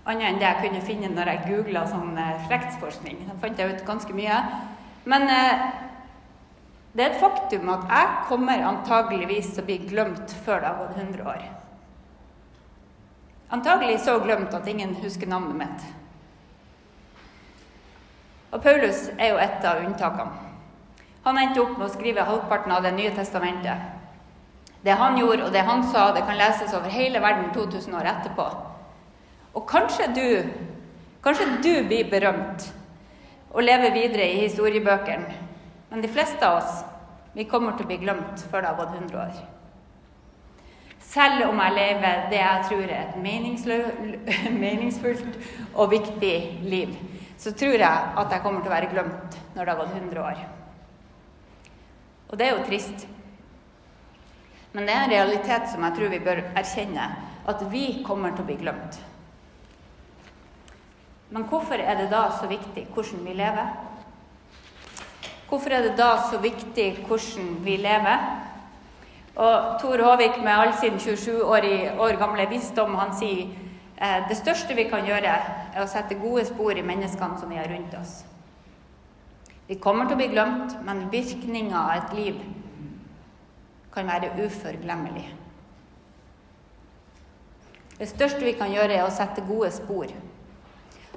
annet 0.06 0.30
enn 0.30 0.40
det 0.40 0.48
jeg 0.48 0.62
kunne 0.64 0.86
finne 0.86 1.12
når 1.14 1.32
jeg 1.34 1.46
googla 1.50 1.86
sånn 1.90 2.18
eh, 2.18 2.42
slektsforskning. 2.48 3.24
Da 3.28 3.38
fant 3.42 3.60
jeg 3.60 3.76
ut 3.76 3.86
ganske 3.88 4.16
mye. 4.16 4.40
Men 5.10 5.28
eh, 5.34 5.68
det 6.94 7.06
er 7.06 7.14
et 7.14 7.22
faktum 7.22 7.70
at 7.74 7.86
jeg 7.92 8.26
kommer 8.30 8.66
antageligvis 8.72 9.54
til 9.54 9.64
å 9.64 9.68
bli 9.68 9.78
glemt 9.90 10.36
før 10.46 10.64
det 10.64 10.72
har 10.72 10.82
gått 10.82 10.98
100 10.98 11.30
år. 11.36 11.48
Antagelig 13.50 14.00
så 14.06 14.20
glemt 14.22 14.54
at 14.54 14.68
ingen 14.70 14.96
husker 15.02 15.30
navnet 15.30 15.58
mitt. 15.58 15.88
Og 18.50 18.62
Paulus 18.64 19.08
er 19.18 19.34
jo 19.34 19.42
et 19.42 19.66
av 19.66 19.84
unntakene. 19.86 20.48
Han 21.26 21.38
endte 21.38 21.62
opp 21.62 21.76
med 21.78 21.86
å 21.86 21.94
skrive 21.94 22.26
halvparten 22.26 22.72
av 22.74 22.84
Det 22.84 22.94
nye 22.96 23.12
testamentet. 23.14 23.78
Det 24.82 24.96
han 24.96 25.18
gjorde, 25.20 25.46
og 25.46 25.54
det 25.54 25.66
han 25.68 25.84
sa, 25.84 26.12
det 26.16 26.24
kan 26.26 26.38
leses 26.40 26.74
over 26.74 26.90
hele 26.90 27.20
verden 27.20 27.52
2000 27.54 27.96
år 28.00 28.08
etterpå. 28.14 28.46
Og 29.60 29.66
kanskje 29.68 30.06
du, 30.16 30.28
kanskje 31.24 31.48
du 31.60 31.74
blir 31.90 32.08
berømt 32.08 32.70
og 33.52 33.66
lever 33.66 33.92
videre 33.92 34.30
i 34.32 34.46
historiebøkene. 34.46 35.34
Men 35.90 36.04
de 36.04 36.12
fleste 36.12 36.48
av 36.48 36.62
oss 36.62 36.86
vi 37.36 37.44
kommer 37.50 37.76
til 37.76 37.84
å 37.84 37.90
bli 37.90 37.98
glemt 38.00 38.46
før 38.48 38.64
det 38.64 38.70
har 38.70 38.78
gått 38.78 38.96
100 39.02 39.20
år. 39.20 39.42
Selv 41.10 41.50
om 41.50 41.60
jeg 41.60 41.76
lever 41.76 42.24
det 42.32 42.40
jeg 42.40 42.66
tror 42.70 42.86
er 42.86 43.02
et 43.02 44.56
meningsfullt 44.64 45.40
og 45.74 45.92
viktig 45.92 46.34
liv, 46.64 46.96
så 47.36 47.52
tror 47.52 47.76
jeg 47.84 48.16
at 48.24 48.32
jeg 48.32 48.44
kommer 48.46 48.64
til 48.64 48.72
å 48.72 48.78
være 48.78 48.94
glemt 48.94 49.38
når 49.58 49.60
det 49.60 49.74
har 49.74 49.84
gått 49.84 50.00
100 50.00 50.24
år. 50.24 50.42
Og 52.30 52.40
det 52.40 52.48
er 52.48 52.56
jo 52.56 52.66
trist. 52.70 53.08
Men 54.72 54.86
det 54.88 54.96
er 54.96 55.04
en 55.04 55.16
realitet 55.18 55.72
som 55.74 55.84
jeg 55.84 56.00
tror 56.00 56.16
vi 56.16 56.26
bør 56.32 56.46
erkjenne, 56.48 57.14
at 57.50 57.72
vi 57.74 57.88
kommer 58.08 58.32
til 58.32 58.46
å 58.46 58.52
bli 58.54 58.62
glemt. 58.64 59.02
Men 61.30 61.46
hvorfor 61.50 61.78
er 61.78 61.98
det 61.98 62.10
da 62.12 62.26
så 62.40 62.48
viktig 62.50 62.88
hvordan 62.94 63.26
vi 63.26 63.34
lever? 63.38 63.74
Hvorfor 65.50 65.74
er 65.74 65.82
det 65.82 65.98
da 65.98 66.12
så 66.30 66.38
viktig 66.42 67.06
hvordan 67.08 67.50
vi 67.66 67.78
lever? 67.78 68.26
Og 69.36 69.80
Tor 69.82 70.02
Håvik 70.04 70.42
med 70.44 70.52
all 70.52 70.74
sin 70.80 71.00
27 71.00 71.44
år, 71.46 71.66
år 72.00 72.18
gamle 72.20 72.48
visdom, 72.50 72.96
han 72.96 73.14
sier 73.16 73.46
eh, 73.98 74.26
det 74.30 74.38
største 74.38 74.76
vi 74.76 74.90
kan 74.90 75.06
gjøre, 75.08 75.36
er 75.76 75.84
å 75.84 75.88
sette 75.88 76.18
gode 76.20 76.44
spor 76.50 76.76
i 76.76 76.84
menneskene 76.84 77.40
som 77.40 77.50
vi 77.50 77.58
har 77.62 77.70
rundt 77.72 77.96
oss. 78.02 78.24
Vi 79.70 79.78
kommer 79.78 80.10
til 80.10 80.18
å 80.18 80.20
bli 80.20 80.32
glemt, 80.34 80.76
men 80.84 81.08
virkninga 81.14 81.78
av 81.78 81.92
et 81.96 82.16
liv 82.18 82.42
kan 83.94 84.10
være 84.10 84.34
uforglemmelig. 84.44 85.28
Det 88.00 88.08
største 88.10 88.44
vi 88.44 88.58
kan 88.58 88.74
gjøre, 88.74 88.98
er 88.98 89.06
å 89.06 89.14
sette 89.14 89.46
gode 89.48 89.70
spor. 89.76 90.12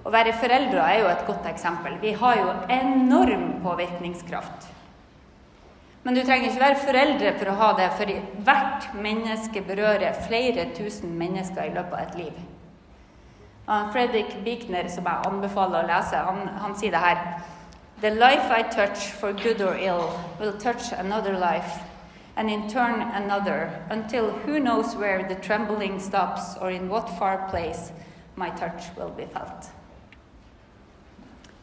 Å 0.02 0.10
være 0.10 0.34
foreldre 0.34 0.82
er 0.82 1.00
jo 1.00 1.10
et 1.12 1.26
godt 1.28 1.44
eksempel. 1.46 1.94
Vi 2.02 2.12
har 2.18 2.38
jo 2.40 2.54
enorm 2.74 3.52
påvirkningskraft. 3.62 4.70
Men 6.02 6.16
du 6.16 6.24
trenger 6.26 6.48
ikke 6.48 6.64
være 6.64 6.80
foreldre 6.82 7.32
for 7.38 7.50
å 7.52 7.58
ha 7.60 7.68
det, 7.78 7.90
for 7.98 8.10
hvert 8.42 8.88
menneske 8.98 9.62
berører 9.62 10.18
flere 10.24 10.66
tusen 10.74 11.12
mennesker 11.18 11.68
i 11.68 11.74
løpet 11.76 11.94
av 11.94 12.02
et 12.02 12.16
liv. 12.18 12.40
Fredrik 13.94 14.32
Bichner, 14.42 14.88
som 14.90 15.06
jeg 15.06 15.28
anbefaler 15.28 15.84
å 15.84 15.90
lese, 15.92 16.18
han, 16.26 16.48
han 16.64 16.74
sier 16.76 16.94
det 16.94 17.04
her 17.04 17.22
The 18.02 18.10
life 18.10 18.50
I 18.50 18.64
touch, 18.66 19.12
for 19.14 19.30
good 19.32 19.62
or 19.62 19.76
ill, 19.78 20.08
will 20.40 20.56
touch 20.58 20.90
another 20.90 21.38
life, 21.38 21.78
and 22.34 22.50
in 22.50 22.66
turn 22.68 23.00
another, 23.14 23.70
until 23.90 24.32
who 24.42 24.58
knows 24.58 24.96
where 24.96 25.22
the 25.28 25.36
trembling 25.36 26.00
stops 26.00 26.56
or 26.60 26.72
in 26.72 26.88
what 26.88 27.08
far 27.20 27.46
place 27.48 27.92
my 28.34 28.50
touch 28.50 28.90
will 28.96 29.14
be 29.14 29.26
felt 29.26 29.70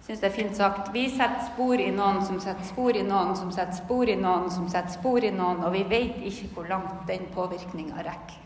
syns 0.10 0.24
det 0.24 0.28
er 0.32 0.34
fint 0.34 0.56
sagt. 0.58 0.88
Vi 0.94 1.04
setter 1.13 1.44
spor 1.51 1.78
i 1.78 1.92
noen 1.94 2.24
som 2.25 2.39
setter 2.42 2.66
spor 2.66 2.98
i 2.98 3.04
noen 3.06 3.36
som 3.38 3.51
setter 3.54 3.78
spor 3.78 4.10
i 4.10 4.16
noen 4.18 4.48
som 4.50 4.66
setter 4.72 4.96
spor 4.96 5.22
i 5.22 5.30
noen, 5.30 5.62
og 5.62 5.75
vi 5.75 5.84
vet 5.86 6.18
ikke 6.25 6.50
hvor 6.56 6.70
langt 6.72 7.04
den 7.06 7.28
påvirkninga 7.36 8.01
rekker. 8.01 8.39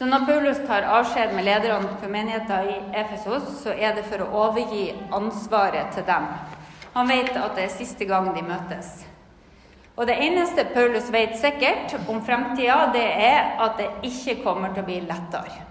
Så 0.00 0.08
når 0.08 0.24
Paulus 0.24 0.62
tar 0.64 0.88
avskjed 0.88 1.34
med 1.36 1.44
lederne 1.44 1.92
for 2.00 2.08
menigheten 2.08 2.72
i 2.72 2.78
Efesos, 3.02 3.50
så 3.60 3.76
er 3.76 3.92
det 3.92 4.06
for 4.08 4.24
å 4.24 4.32
overgi 4.46 4.94
ansvaret 5.12 5.92
til 5.92 6.06
dem. 6.08 6.30
Han 6.94 7.10
vet 7.12 7.36
at 7.36 7.52
det 7.58 7.66
er 7.66 7.74
siste 7.74 8.08
gang 8.08 8.32
de 8.32 8.48
møtes. 8.48 9.02
Og 10.00 10.08
det 10.08 10.16
eneste 10.24 10.64
Paulus 10.72 11.12
vet 11.12 11.36
sikkert 11.36 11.98
om 12.08 12.24
fremtida, 12.24 12.86
det 12.94 13.08
er 13.12 13.60
at 13.60 13.76
det 13.76 13.90
ikke 14.08 14.40
kommer 14.40 14.72
til 14.72 14.86
å 14.86 14.88
bli 14.88 15.02
lettere. 15.04 15.69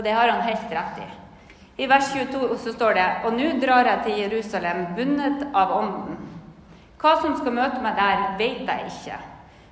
Og 0.00 0.04
det 0.04 0.14
har 0.16 0.30
han 0.32 0.40
helt 0.40 0.70
rett 0.72 1.00
i. 1.02 1.06
I 1.84 1.86
vers 1.88 2.06
22 2.14 2.54
så 2.62 2.72
står 2.72 2.94
det 2.96 3.08
Og 3.28 3.34
nå 3.36 3.50
drar 3.60 3.84
jeg 3.84 4.04
til 4.06 4.20
Jerusalem, 4.22 4.86
bundet 4.96 5.42
av 5.52 5.74
Ånden. 5.76 6.16
Hva 7.00 7.12
som 7.20 7.34
skal 7.36 7.52
møte 7.52 7.82
meg 7.84 8.00
der, 8.00 8.22
vet 8.38 8.62
jeg 8.64 8.86
ikke. 8.88 9.18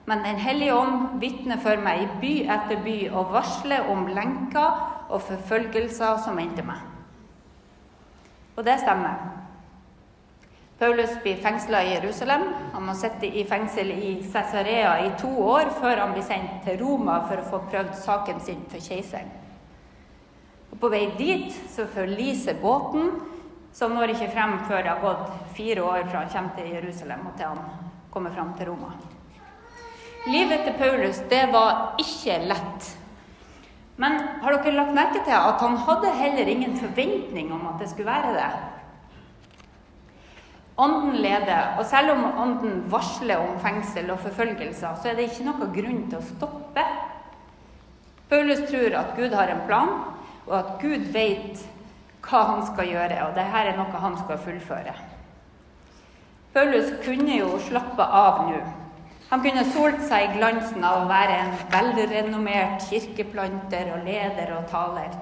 Men 0.04 0.26
Den 0.26 0.36
hellige 0.44 0.74
ånd 0.76 1.16
vitner 1.22 1.56
for 1.64 1.80
meg 1.80 2.02
i 2.02 2.10
by 2.20 2.34
etter 2.58 2.84
by 2.84 2.98
og 3.08 3.32
varsler 3.32 3.88
om 3.88 4.04
lenker 4.12 4.84
og 5.08 5.24
forfølgelser 5.30 6.20
som 6.26 6.36
venter 6.36 6.68
meg. 6.68 6.84
Og 8.56 8.68
det 8.68 8.78
stemmer. 8.84 9.16
Paulus 10.78 11.16
blir 11.24 11.40
fengsla 11.40 11.82
i 11.84 11.94
Jerusalem. 11.94 12.50
Han 12.76 12.84
må 12.84 13.00
sitte 13.00 13.32
i 13.32 13.48
fengsel 13.48 13.96
i 13.96 14.14
Cesarea 14.28 14.98
i 15.08 15.12
to 15.20 15.32
år 15.56 15.72
før 15.80 16.04
han 16.04 16.12
blir 16.12 16.28
sendt 16.28 16.64
til 16.68 16.82
Roma 16.84 17.22
for 17.24 17.40
å 17.40 17.50
få 17.50 17.66
prøvd 17.72 17.96
saken 18.04 18.44
sin 18.44 18.66
for 18.68 18.92
keiseren. 18.92 19.47
Og 20.72 20.80
På 20.80 20.90
vei 20.92 21.08
dit 21.18 21.52
så 21.72 21.86
forliser 21.90 22.60
båten, 22.62 23.12
som 23.72 23.94
når 23.94 24.14
ikke 24.14 24.30
frem 24.32 24.56
før 24.68 24.82
det 24.82 24.90
har 24.90 25.02
gått 25.02 25.54
fire 25.56 25.84
år 25.84 26.08
fra 26.08 26.24
han 26.24 26.32
kommer 26.32 26.56
til 26.56 26.72
Jerusalem 26.74 27.26
og 27.28 27.36
til 27.36 27.46
han 27.46 27.90
kommer 28.10 28.34
fram 28.34 28.54
til 28.58 28.70
Roma. 28.72 28.94
Livet 30.28 30.64
til 30.66 30.74
Paulus 30.80 31.20
det 31.30 31.44
var 31.52 31.94
ikke 32.00 32.40
lett. 32.48 32.88
Men 33.98 34.18
har 34.42 34.54
dere 34.54 34.76
lagt 34.76 34.94
merke 34.94 35.22
til 35.26 35.34
at 35.34 35.62
han 35.62 35.76
hadde 35.86 36.10
heller 36.14 36.50
ingen 36.50 36.76
forventning 36.78 37.52
om 37.54 37.64
at 37.70 37.80
det 37.82 37.90
skulle 37.90 38.10
være 38.10 38.34
det? 38.36 38.50
Ånden 40.78 41.16
leder, 41.18 41.72
og 41.78 41.86
selv 41.90 42.12
om 42.12 42.26
ånden 42.38 42.84
varsler 42.90 43.40
om 43.42 43.56
fengsel 43.58 44.12
og 44.14 44.20
forfølgelser, 44.22 44.94
så 44.94 45.10
er 45.10 45.16
det 45.18 45.26
ikke 45.26 45.48
noe 45.48 45.70
grunn 45.74 46.04
til 46.06 46.20
å 46.20 46.26
stoppe. 46.28 46.84
Paulus 48.30 48.62
tror 48.68 48.94
at 49.00 49.16
Gud 49.16 49.34
har 49.34 49.50
en 49.50 49.64
plan, 49.66 49.90
og 50.48 50.56
at 50.58 50.74
Gud 50.82 51.12
vet 51.14 51.62
hva 52.24 52.42
han 52.50 52.64
skal 52.66 52.90
gjøre, 52.90 53.22
og 53.28 53.36
dette 53.36 53.62
er 53.62 53.76
noe 53.78 54.02
han 54.02 54.18
skal 54.18 54.40
fullføre. 54.42 54.96
Paulus 56.52 56.90
kunne 57.04 57.38
jo 57.38 57.54
slappe 57.68 58.02
av 58.02 58.46
nå. 58.48 58.60
Han 59.28 59.42
kunne 59.44 59.64
solt 59.74 60.00
seg 60.08 60.24
i 60.24 60.38
glansen 60.38 60.84
av 60.88 61.02
å 61.02 61.08
være 61.10 61.34
en 61.42 61.50
velrenommert 61.72 62.86
kirkeplanter 62.88 63.92
og 63.92 64.06
leder 64.08 64.54
og 64.56 64.70
taler. 64.70 65.12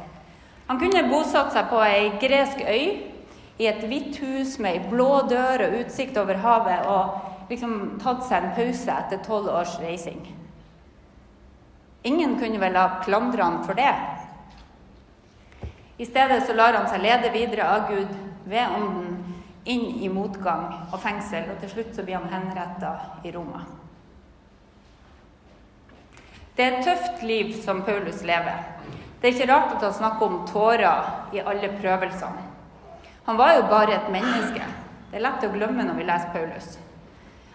Han 0.69 0.79
kunne 0.79 1.09
bosatt 1.11 1.53
seg 1.55 1.67
på 1.71 1.83
ei 1.83 2.13
gresk 2.23 2.63
øy 2.63 2.87
i 3.59 3.67
et 3.67 3.83
hvitt 3.89 4.19
hus 4.23 4.57
med 4.63 4.79
ei 4.79 4.91
blå 4.91 5.25
dør 5.31 5.67
og 5.67 5.77
utsikt 5.81 6.19
over 6.23 6.39
havet, 6.43 6.87
og 6.87 7.51
liksom 7.51 7.97
tatt 8.03 8.23
seg 8.29 8.45
en 8.45 8.57
pause 8.57 8.97
etter 8.97 9.23
tolv 9.27 9.51
års 9.51 9.77
reising. 9.83 10.23
Ingen 12.07 12.37
kunne 12.39 12.63
vel 12.63 12.79
ha 12.79 13.01
klandra 13.03 13.49
han 13.49 13.63
for 13.67 13.79
det. 13.79 13.93
I 15.97 16.07
stedet 16.07 16.47
så 16.47 16.55
lar 16.55 16.77
han 16.77 16.89
seg 16.91 17.01
lede 17.03 17.33
videre 17.33 17.69
av 17.73 17.89
Gud 17.89 18.11
ved 18.45 18.77
ånden 18.77 19.15
inn 19.67 19.87
i 20.05 20.09
motgang 20.13 20.69
og 20.93 21.01
fengsel, 21.03 21.49
og 21.51 21.59
til 21.63 21.73
slutt 21.73 21.95
så 21.97 22.05
blir 22.07 22.21
han 22.21 22.31
henretta 22.31 22.93
i 23.25 23.33
Roma. 23.35 23.65
Det 26.57 26.65
er 26.65 26.77
et 26.77 26.85
tøft 26.87 27.23
liv 27.27 27.53
som 27.65 27.83
Paulus 27.85 28.23
lever. 28.25 28.63
Det 29.21 29.29
er 29.29 29.35
ikke 29.35 29.49
rart 29.51 29.75
at 29.77 29.83
han 29.89 29.97
snakker 29.97 30.27
om 30.27 30.43
tårer 30.49 31.33
i 31.35 31.43
alle 31.43 31.73
prøvelsene. 31.81 32.45
Han 33.27 33.39
var 33.41 33.57
jo 33.57 33.65
bare 33.69 33.97
et 33.97 34.13
menneske. 34.13 34.69
Det 35.11 35.19
er 35.19 35.25
lett 35.25 35.45
å 35.45 35.53
glemme 35.53 35.85
når 35.85 35.99
vi 35.99 36.07
leser 36.07 36.33
Paulus. 36.33 36.77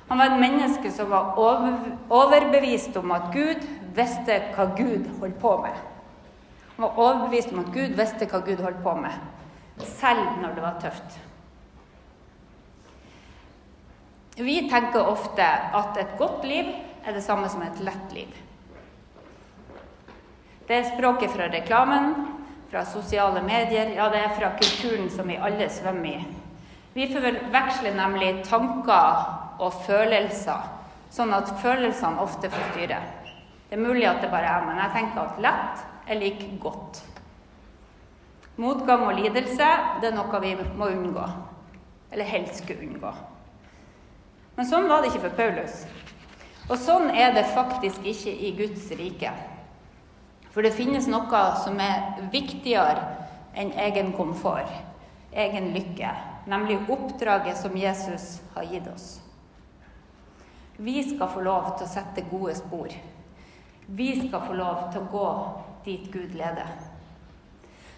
Han 0.09 0.19
var 0.19 0.33
et 0.33 0.41
menneske 0.41 0.91
som 0.91 1.09
var 1.13 1.37
overbevist 1.39 2.97
om 2.99 3.13
at 3.15 3.29
Gud 3.31 3.63
visste 3.95 4.41
hva 4.55 4.67
Gud 4.75 5.07
holdt 5.21 5.39
på 5.39 5.53
med. 5.63 5.77
Var 6.81 6.97
overbevist 6.97 7.51
om 7.53 7.59
at 7.61 7.73
Gud 7.75 7.93
visste 7.97 8.25
hva 8.25 8.39
Gud 8.45 8.61
holdt 8.63 8.79
på 8.81 8.95
med, 8.97 9.13
selv 9.85 10.39
når 10.41 10.55
det 10.55 10.63
var 10.63 10.79
tøft. 10.81 11.17
Vi 14.41 14.55
tenker 14.71 15.05
ofte 15.05 15.45
at 15.77 15.99
et 16.01 16.15
godt 16.17 16.47
liv 16.47 16.71
er 17.05 17.13
det 17.13 17.21
samme 17.21 17.49
som 17.53 17.61
et 17.61 17.81
lett 17.85 18.15
liv. 18.15 18.31
Det 20.65 20.79
er 20.79 20.87
språket 20.87 21.33
fra 21.35 21.51
reklamen, 21.53 22.13
fra 22.71 22.85
sosiale 22.87 23.43
medier, 23.45 23.93
ja, 23.97 24.07
det 24.09 24.23
er 24.23 24.33
fra 24.39 24.53
kulturen 24.57 25.09
som 25.13 25.29
vi 25.29 25.37
alle 25.37 25.67
svømmer 25.69 26.15
i. 26.15 26.25
Vi 26.95 27.09
forveksler 27.11 27.93
nemlig 27.95 28.33
tanker 28.47 29.61
og 29.61 29.83
følelser, 29.85 30.65
sånn 31.13 31.35
at 31.35 31.53
følelsene 31.61 32.23
ofte 32.23 32.49
får 32.49 32.69
styre. 32.71 32.99
Det 33.69 33.77
er 33.77 33.85
mulig 33.85 34.07
at 34.09 34.23
det 34.23 34.31
bare 34.33 34.49
er 34.49 34.65
men 34.65 34.81
jeg 34.81 34.95
tenker 34.97 35.27
at 35.27 35.41
lett 35.45 35.87
er 36.11 36.19
lik 36.19 36.43
godt. 36.59 37.01
Motgang 38.59 39.05
og 39.07 39.15
lidelse 39.15 39.67
det 40.01 40.11
er 40.11 40.15
noe 40.15 40.41
vi 40.43 40.55
må 40.77 40.91
unngå. 40.91 41.25
Eller 42.11 42.27
helst 42.27 42.59
skulle 42.61 42.83
unngå. 42.83 43.13
Men 44.57 44.67
sånn 44.67 44.89
var 44.91 45.01
det 45.01 45.11
ikke 45.11 45.23
for 45.29 45.37
Paulus. 45.39 45.85
Og 46.67 46.77
sånn 46.79 47.09
er 47.15 47.31
det 47.35 47.47
faktisk 47.55 48.03
ikke 48.07 48.31
i 48.31 48.51
Guds 48.59 48.89
rike. 48.99 49.31
For 50.51 50.63
det 50.63 50.75
finnes 50.75 51.07
noe 51.07 51.41
som 51.63 51.79
er 51.79 52.19
viktigere 52.33 53.07
enn 53.55 53.71
egen 53.87 54.11
komfort, 54.15 54.71
egen 55.31 55.71
lykke, 55.75 56.11
nemlig 56.51 56.81
oppdraget 56.91 57.59
som 57.59 57.75
Jesus 57.79 58.41
har 58.55 58.67
gitt 58.67 58.87
oss. 58.91 59.09
Vi 60.81 60.99
skal 61.07 61.31
få 61.31 61.43
lov 61.45 61.73
til 61.77 61.87
å 61.87 61.91
sette 61.91 62.27
gode 62.27 62.55
spor. 62.59 62.91
Vi 63.87 64.11
skal 64.19 64.43
få 64.47 64.55
lov 64.59 64.89
til 64.91 65.03
å 65.03 65.11
gå 65.11 65.27
dit 65.85 66.07
Gud 66.13 66.33
leder. 66.37 66.71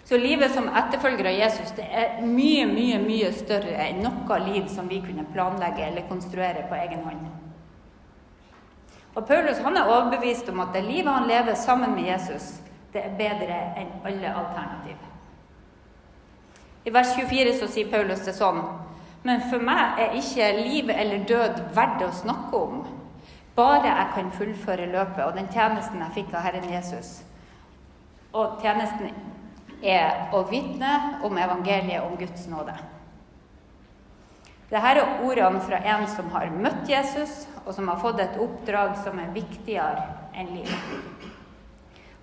Så 0.05 0.17
livet 0.17 0.51
som 0.51 0.67
etterfølger 0.67 1.29
av 1.29 1.37
Jesus 1.37 1.71
det 1.77 1.85
er 1.87 2.19
mye, 2.27 2.65
mye 2.67 2.99
mye 2.99 3.31
større 3.35 3.77
enn 3.85 4.03
noe 4.03 4.39
liv 4.43 4.67
som 4.71 4.89
vi 4.91 4.99
kunne 5.03 5.23
planlegge 5.31 5.85
eller 5.87 6.09
konstruere 6.09 6.65
på 6.67 6.75
egen 6.75 7.05
hånd. 7.07 7.23
Og 9.13 9.27
Paulus 9.27 9.61
han 9.63 9.77
er 9.77 9.87
overbevist 9.87 10.49
om 10.51 10.59
at 10.63 10.73
det 10.75 10.83
livet 10.83 11.13
han 11.13 11.29
lever 11.29 11.55
sammen 11.55 11.95
med 11.95 12.09
Jesus, 12.09 12.55
det 12.93 13.05
er 13.05 13.17
bedre 13.17 13.59
enn 13.79 13.93
alle 14.05 14.35
alternativ. 14.35 14.97
I 16.83 16.91
vers 16.91 17.15
24 17.15 17.53
så 17.61 17.69
sier 17.71 17.91
Paulus 17.91 18.25
det 18.25 18.35
sånn 18.35 18.59
Men 19.23 19.45
for 19.47 19.63
meg 19.63 20.01
er 20.03 20.17
ikke 20.19 20.49
liv 20.57 20.89
eller 20.91 21.23
død 21.29 21.61
verdt 21.75 22.01
å 22.03 22.09
snakke 22.11 22.59
om. 22.59 22.81
Bare 23.55 23.87
jeg 23.87 24.09
kan 24.17 24.31
fullføre 24.35 24.89
løpet 24.91 25.23
og 25.23 25.37
den 25.37 25.47
tjenesten 25.53 26.01
jeg 26.03 26.15
fikk 26.17 26.33
av 26.35 26.43
Herren 26.43 26.67
Jesus. 26.67 27.21
Og 28.33 28.59
tjenesten 28.63 29.11
er 29.83 30.33
å 30.33 30.41
vitne 30.49 31.19
om 31.25 31.37
evangeliet 31.37 32.01
om 32.01 32.15
Guds 32.17 32.47
nåde. 32.49 32.75
Dette 34.71 34.89
er 34.89 35.01
ordene 35.21 35.61
fra 35.61 35.77
en 35.85 36.07
som 36.09 36.31
har 36.33 36.49
møtt 36.49 36.89
Jesus, 36.89 37.43
og 37.63 37.75
som 37.75 37.91
har 37.91 37.99
fått 38.01 38.23
et 38.23 38.39
oppdrag 38.41 38.95
som 39.03 39.19
er 39.21 39.33
viktigere 39.35 40.07
enn 40.33 40.49
livet. 40.55 41.27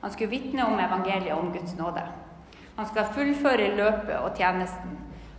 Han 0.00 0.10
skulle 0.10 0.32
vitne 0.32 0.64
om 0.66 0.80
evangeliet 0.80 1.36
om 1.36 1.52
Guds 1.54 1.76
nåde. 1.78 2.02
Han 2.76 2.88
skal 2.88 3.12
fullføre 3.14 3.74
løpet 3.76 4.16
og 4.18 4.34
tjenesten. 4.40 4.96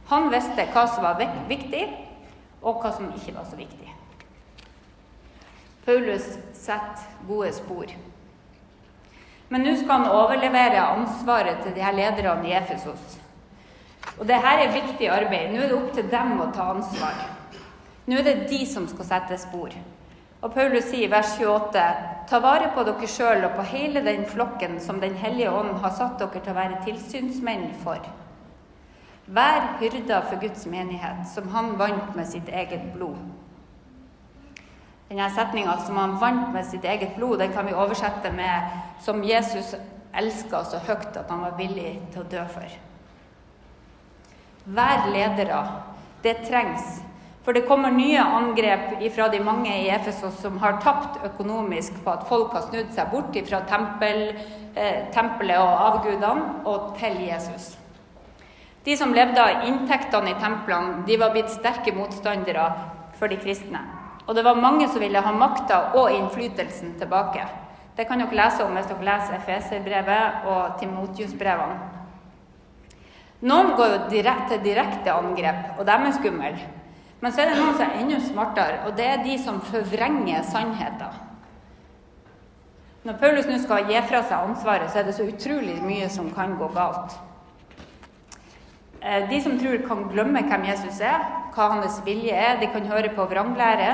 Han 0.08 0.30
visste 0.32 0.68
hva 0.72 0.86
som 0.88 1.04
var 1.04 1.20
viktig, 1.50 1.84
og 2.62 2.80
hva 2.84 2.94
som 2.94 3.10
ikke 3.12 3.34
var 3.36 3.48
så 3.50 3.58
viktig. 3.58 3.90
Paulus 5.86 6.28
setter 6.54 7.28
gode 7.28 7.52
spor. 7.58 7.90
Men 9.52 9.66
nå 9.68 9.76
skal 9.76 10.00
han 10.00 10.14
overlevere 10.16 10.80
ansvaret 10.94 11.60
til 11.66 11.76
de 11.76 11.84
her 11.84 11.96
lederne 11.96 12.48
i 12.48 12.56
Efesos. 12.56 13.18
Og 14.18 14.24
dette 14.28 14.54
er 14.56 14.72
viktig 14.72 15.10
arbeid. 15.12 15.52
Nå 15.52 15.60
er 15.60 15.72
det 15.72 15.78
opp 15.78 15.90
til 15.98 16.08
dem 16.12 16.38
å 16.40 16.52
ta 16.56 16.70
ansvar. 16.72 17.18
Nå 18.08 18.20
er 18.20 18.28
det 18.30 18.38
de 18.50 18.62
som 18.70 18.88
skal 18.88 19.10
sette 19.10 19.40
spor. 19.42 19.76
Og 20.42 20.54
Paulus 20.56 20.88
sier 20.90 21.06
i 21.06 21.12
vers 21.12 21.36
28.: 21.38 21.84
Ta 22.30 22.40
vare 22.40 22.72
på 22.74 22.86
dere 22.88 23.10
sjøl 23.12 23.44
og 23.46 23.58
på 23.60 23.68
hele 23.74 24.02
den 24.08 24.24
flokken 24.26 24.80
som 24.80 25.04
Den 25.04 25.20
hellige 25.20 25.52
ånd 25.52 25.76
har 25.84 25.94
satt 26.00 26.18
dere 26.20 26.40
til 26.40 26.54
å 26.54 26.58
være 26.58 26.82
tilsynsmenn 26.88 27.68
for. 27.84 28.00
Vær 29.28 29.78
hyrder 29.80 30.26
for 30.30 30.40
Guds 30.40 30.66
menighet, 30.66 31.28
som 31.34 31.52
han 31.54 31.78
vant 31.78 32.16
med 32.16 32.28
sitt 32.28 32.50
eget 32.50 32.94
blod. 32.96 33.20
Denne 35.12 35.30
setninga 35.30 35.78
'som 35.78 35.98
han 35.98 36.20
vant 36.20 36.54
med 36.54 36.66
sitt 36.66 36.86
eget 36.86 37.16
blod', 37.16 37.40
den 37.40 37.54
kan 37.54 37.66
vi 37.66 37.74
oversette 37.74 38.32
med 38.32 38.64
'som 39.00 39.24
Jesus 39.24 39.76
elska 40.14 40.64
så 40.64 40.78
høyt 40.78 41.18
at 41.18 41.30
han 41.30 41.42
var 41.42 41.58
villig 41.58 42.00
til 42.14 42.22
å 42.22 42.30
dø 42.30 42.46
for'. 42.48 42.78
Vær 44.66 45.12
ledere. 45.12 45.68
Det 46.24 46.48
trengs. 46.48 47.02
For 47.44 47.52
det 47.54 47.68
kommer 47.68 47.92
nye 47.92 48.20
angrep 48.20 49.14
fra 49.16 49.28
de 49.28 49.40
mange 49.40 49.84
i 49.84 49.90
Efesos 49.90 50.42
som 50.42 50.58
har 50.58 50.80
tapt 50.82 51.26
økonomisk 51.26 52.04
på 52.04 52.12
at 52.12 52.28
folk 52.28 52.54
har 52.54 52.62
snudd 52.62 52.94
seg 52.94 53.12
bort 53.12 53.50
fra 53.50 53.60
tempel, 53.62 54.36
eh, 54.76 55.12
tempelet 55.12 55.58
og 55.58 55.80
avgudene 55.80 56.66
og 56.66 56.98
til 56.98 57.28
Jesus. 57.28 57.78
De 58.86 58.98
som 58.98 59.14
levde 59.14 59.42
av 59.42 59.66
inntektene 59.66 60.30
i 60.30 60.40
templene, 60.40 61.06
de 61.06 61.18
var 61.18 61.32
blitt 61.32 61.50
sterke 61.50 61.92
motstandere 61.92 62.74
for 63.20 63.28
de 63.28 63.36
kristne. 63.36 64.01
Og 64.28 64.36
det 64.36 64.44
var 64.46 64.60
mange 64.60 64.88
som 64.90 65.02
ville 65.02 65.22
ha 65.22 65.32
makta 65.34 65.80
og 65.98 66.12
innflytelsen 66.14 66.96
tilbake. 67.00 67.48
Det 67.96 68.06
kan 68.08 68.22
dere 68.22 68.38
lese 68.38 68.64
om 68.64 68.76
hvis 68.78 68.88
dere 68.90 69.08
leser 69.08 69.40
Efeserbrevet 69.40 70.46
og 70.52 70.78
Timotius-brevene. 70.80 71.80
Noen 73.42 73.74
går 73.74 73.90
jo 73.90 74.00
direkte, 74.12 74.54
til 74.54 74.64
direkte 74.70 75.14
angrep, 75.14 75.80
og 75.80 75.86
de 75.88 75.98
er 75.98 76.14
skumle. 76.14 76.54
Men 77.22 77.34
så 77.34 77.42
er 77.42 77.52
det 77.52 77.58
noen 77.58 77.76
som 77.78 77.88
er 77.88 78.00
enda 78.02 78.20
smartere, 78.22 78.80
og 78.86 78.96
det 78.98 79.08
er 79.08 79.26
de 79.26 79.36
som 79.42 79.60
forvrenger 79.66 80.46
sannheten. 80.46 81.20
Når 83.02 83.18
Paulus 83.18 83.48
nå 83.50 83.58
skal 83.58 83.90
gi 83.90 83.98
fra 84.06 84.22
seg 84.30 84.46
ansvaret, 84.46 84.90
så 84.94 85.02
er 85.02 85.08
det 85.08 85.16
så 85.18 85.26
utrolig 85.26 85.80
mye 85.82 86.10
som 86.14 86.30
kan 86.34 86.54
gå 86.58 86.68
galt. 86.76 87.18
Eh, 89.02 89.30
de 89.30 89.40
som 89.42 89.58
tror, 89.58 89.82
kan 89.88 90.04
glemme 90.10 90.44
hvem 90.46 90.68
Jesus 90.70 91.02
er, 91.02 91.26
hva 91.56 91.68
hans 91.76 92.00
vilje 92.06 92.36
er. 92.36 92.60
De 92.62 92.70
kan 92.74 92.88
høre 92.90 93.12
på 93.16 93.26
vranglære. 93.30 93.92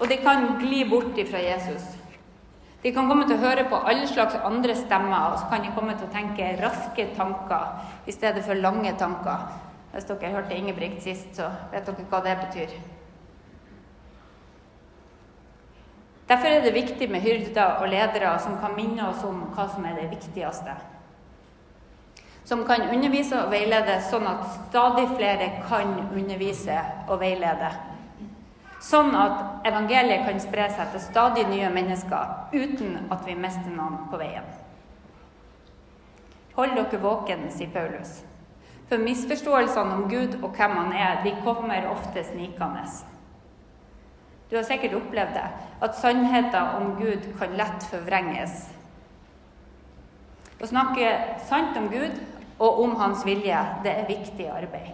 Og 0.00 0.08
de 0.08 0.18
kan 0.22 0.56
gli 0.60 0.84
bort 0.88 1.18
fra 1.30 1.42
Jesus. 1.42 1.84
De 2.82 2.90
kan 2.90 3.06
komme 3.06 3.28
til 3.28 3.36
å 3.36 3.44
høre 3.44 3.68
på 3.70 3.78
alle 3.86 4.08
slags 4.10 4.34
andre 4.42 4.74
stemmer, 4.74 5.30
og 5.30 5.36
så 5.38 5.50
kan 5.52 5.62
de 5.62 5.74
komme 5.76 5.94
til 5.94 6.08
å 6.08 6.14
tenke 6.14 6.48
raske 6.58 7.04
tanker 7.14 8.08
i 8.10 8.14
stedet 8.14 8.42
for 8.42 8.58
lange 8.58 8.90
tanker. 8.98 9.44
Hvis 9.92 10.08
dere 10.08 10.32
hørte 10.32 10.56
Ingebrigt 10.56 11.04
sist, 11.04 11.36
så 11.36 11.52
vet 11.70 11.86
dere 11.86 12.08
hva 12.10 12.22
det 12.24 12.34
betyr. 12.40 12.74
Derfor 16.32 16.48
er 16.48 16.64
det 16.64 16.74
viktig 16.74 17.10
med 17.12 17.20
hyrder 17.20 17.82
og 17.82 17.90
ledere 17.92 18.32
som 18.40 18.56
kan 18.58 18.74
minne 18.74 19.04
oss 19.10 19.22
om 19.28 19.44
hva 19.52 19.68
som 19.68 19.84
er 19.84 19.98
det 20.00 20.08
viktigste. 20.14 20.74
Som 22.44 22.64
kan 22.66 22.82
undervise 22.88 23.38
og 23.38 23.52
veilede, 23.52 24.00
sånn 24.10 24.26
at 24.26 24.48
stadig 24.68 25.06
flere 25.14 25.48
kan 25.68 25.94
undervise 26.10 26.80
og 27.06 27.20
veilede. 27.22 27.70
Sånn 28.82 29.14
at 29.14 29.68
evangeliet 29.68 30.24
kan 30.26 30.40
spre 30.42 30.66
seg 30.74 30.90
til 30.90 31.04
stadig 31.04 31.46
nye 31.46 31.70
mennesker 31.70 32.50
uten 32.56 32.98
at 33.14 33.22
vi 33.28 33.36
mister 33.38 33.70
noen 33.70 34.08
på 34.10 34.18
veien. 34.18 34.48
Hold 36.56 36.74
dere 36.76 37.00
våken, 37.00 37.46
sier 37.54 37.70
Paulus. 37.72 38.18
For 38.90 39.00
misforståelsene 39.00 39.94
om 39.94 40.08
Gud 40.10 40.34
og 40.42 40.50
hvem 40.58 40.74
han 40.76 40.90
er, 40.92 41.22
de 41.24 41.36
kommer 41.46 41.86
ofte 41.88 42.26
snikende. 42.26 42.82
Du 44.50 44.58
har 44.58 44.66
sikkert 44.68 44.98
opplevd 44.98 45.32
det, 45.38 45.46
at 45.80 45.96
sannheter 45.96 46.74
om 46.76 46.90
Gud 46.98 47.24
kan 47.38 47.54
lett 47.56 47.86
forvrenges. 47.88 48.66
Å 50.60 50.68
snakke 50.68 51.08
sant 51.48 51.78
om 51.80 51.88
Gud 51.88 52.18
og 52.62 52.82
om 52.84 52.94
hans 53.00 53.24
vilje, 53.26 53.58
det 53.82 53.92
er 53.92 54.10
viktig 54.10 54.46
arbeid. 54.50 54.92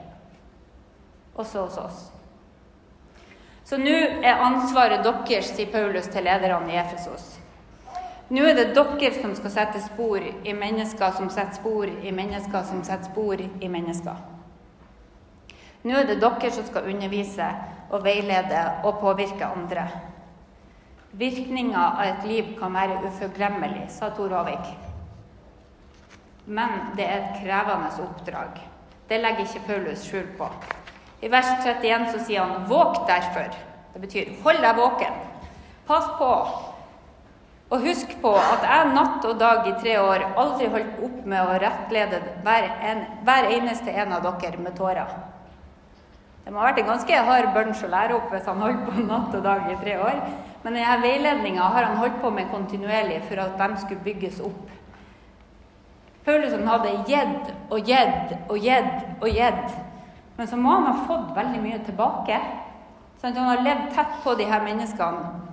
Også 1.37 1.66
hos 1.66 1.76
oss. 1.78 1.98
Så 3.68 3.76
nå 3.76 3.92
er 4.24 4.40
ansvaret 4.40 5.04
deres, 5.04 5.50
sier 5.52 5.68
Paulus 5.68 6.09
til 6.09 6.24
lederne 6.24 6.72
i 6.72 6.81
Efesos. 6.81 7.35
Nå 8.33 8.44
er 8.44 8.57
det 8.57 8.72
dere 8.76 9.12
som 9.16 9.35
skal 9.37 9.52
sette 9.52 9.83
spor 9.85 10.24
i 10.24 10.52
mennesker 10.57 11.12
som 11.16 11.28
setter 11.33 11.61
spor 11.61 11.88
i 11.88 12.12
mennesker 12.12 12.64
som 12.68 12.83
setter 12.85 13.09
spor 13.09 13.40
i 13.40 13.70
mennesker. 13.72 14.18
Nå 15.85 15.96
er 15.96 16.09
det 16.09 16.18
dere 16.24 16.52
som 16.52 16.66
skal 16.68 16.88
undervise 16.88 17.48
og 17.88 18.04
veilede 18.04 18.64
og 18.85 19.00
påvirke 19.00 19.48
andre. 19.48 19.88
Virkninga 21.12 21.87
av 21.94 22.04
et 22.04 22.28
liv 22.28 22.52
kan 22.59 22.72
være 22.76 23.00
uforglemmelig, 23.09 23.88
sa 23.92 24.11
Tor 24.16 24.33
Håvik. 24.37 24.88
Men 26.48 26.70
det 26.96 27.04
er 27.04 27.18
et 27.18 27.40
krevende 27.42 27.90
oppdrag. 28.02 28.61
Det 29.08 29.20
legger 29.20 29.44
ikke 29.44 29.66
Paulus 29.66 30.04
skjul 30.08 30.26
på. 30.38 30.48
I 31.20 31.28
vers 31.28 31.48
31 31.64 32.12
så 32.12 32.24
sier 32.24 32.44
han 32.44 32.64
'våk 32.68 33.04
derfor'. 33.08 33.54
Det 33.92 34.00
betyr 34.00 34.42
'hold 34.42 34.62
deg 34.62 34.76
våken'. 34.76 35.18
Pass 35.87 36.08
på, 36.18 36.32
og 37.70 37.80
husk 37.84 38.14
på 38.22 38.30
at 38.32 38.62
jeg 38.64 38.92
natt 38.94 39.24
og 39.28 39.40
dag 39.40 39.66
i 39.68 39.74
tre 39.82 39.98
år 40.00 40.24
aldri 40.40 40.68
holdt 40.72 41.00
opp 41.04 41.26
med 41.28 41.40
å 41.42 41.58
rettlede 41.61 42.20
hver, 42.44 42.68
en, 42.90 43.02
hver 43.24 43.48
eneste 43.50 43.90
en 43.90 44.12
av 44.12 44.22
dere 44.22 44.56
med 44.58 44.76
tårer. 44.76 45.11
Det 46.44 46.52
må 46.52 46.62
ha 46.62 46.70
vært 46.70 46.78
en 46.78 46.87
ganske 46.94 47.18
hard 47.28 47.50
bunch 47.52 47.82
å 47.84 47.90
lære 47.92 48.16
opp 48.16 48.30
hvis 48.32 48.46
han 48.48 48.62
holdt 48.64 48.87
på 48.87 49.04
natt 49.04 49.34
og 49.37 49.44
dag 49.44 49.68
i 49.68 49.76
tre 49.82 49.98
år. 50.00 50.22
Men 50.62 50.78
denne 50.78 50.96
veiledninga 51.02 51.62
har 51.74 51.90
han 51.90 52.00
holdt 52.00 52.16
på 52.22 52.30
med 52.30 52.48
kontinuerlig 52.50 53.20
for 53.28 53.42
at 53.42 53.58
de 53.61 53.68
skulle 53.82 54.04
bygges 54.06 54.40
opp. 54.40 54.77
Paulus 56.28 56.52
hadde 56.68 56.94
gitt 57.08 57.52
og 57.72 57.88
gitt 57.88 58.36
og 58.52 58.56
gitt 58.60 59.04
og 59.18 59.28
gitt. 59.32 59.76
Men 60.36 60.48
så 60.50 60.60
må 60.60 60.76
han 60.76 60.90
ha 60.92 61.06
fått 61.08 61.34
veldig 61.34 61.60
mye 61.64 61.82
tilbake. 61.88 62.38
Sånn 63.18 63.32
at 63.32 63.40
han 63.40 63.52
har 63.54 63.64
levd 63.64 63.92
tett 63.96 64.18
på 64.22 64.36
de 64.38 64.46
her 64.46 64.62
menneskene 64.62 65.48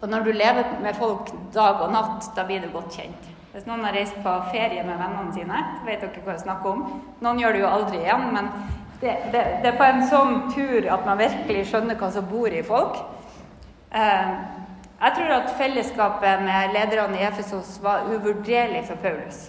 og 0.00 0.08
når 0.08 0.20
du 0.20 0.32
lever 0.32 0.64
med 0.82 0.94
folk 0.94 1.30
dag 1.54 1.80
og 1.80 1.92
natt, 1.92 2.28
da 2.36 2.44
blir 2.44 2.60
du 2.60 2.68
godt 2.72 2.98
kjent. 2.98 3.30
Hvis 3.52 3.64
noen 3.64 3.86
har 3.86 3.94
reist 3.96 4.16
på 4.20 4.34
ferie 4.52 4.82
med 4.84 4.98
vennene 5.00 5.32
sine, 5.32 5.62
vet 5.86 6.02
dere 6.04 6.24
hva 6.24 6.34
jeg 6.34 6.44
snakker 6.44 6.72
om. 6.74 6.82
Noen 7.24 7.40
gjør 7.40 7.56
det 7.56 7.62
jo 7.62 7.70
aldri 7.70 8.02
igjen, 8.02 8.26
men 8.34 8.50
det, 9.00 9.14
det, 9.32 9.44
det, 9.64 9.70
er 9.70 9.78
på 9.80 9.86
en 9.88 10.04
sånn 10.10 10.36
tur 10.52 10.88
at 10.92 11.08
man 11.08 11.20
virkelig 11.20 11.64
skjønner 11.70 11.96
hva 12.00 12.10
som 12.12 12.28
bor 12.28 12.52
i 12.52 12.62
folk. 12.66 13.00
Eh, 13.96 14.36
jeg 15.00 15.16
tror 15.16 15.34
at 15.38 15.54
fellesskapet 15.56 16.44
med 16.44 16.76
lederne 16.76 17.18
i 17.18 17.24
Efesos 17.26 17.78
var 17.84 18.06
uvurderlig 18.12 18.84
for 18.90 19.00
Paulus. 19.00 19.46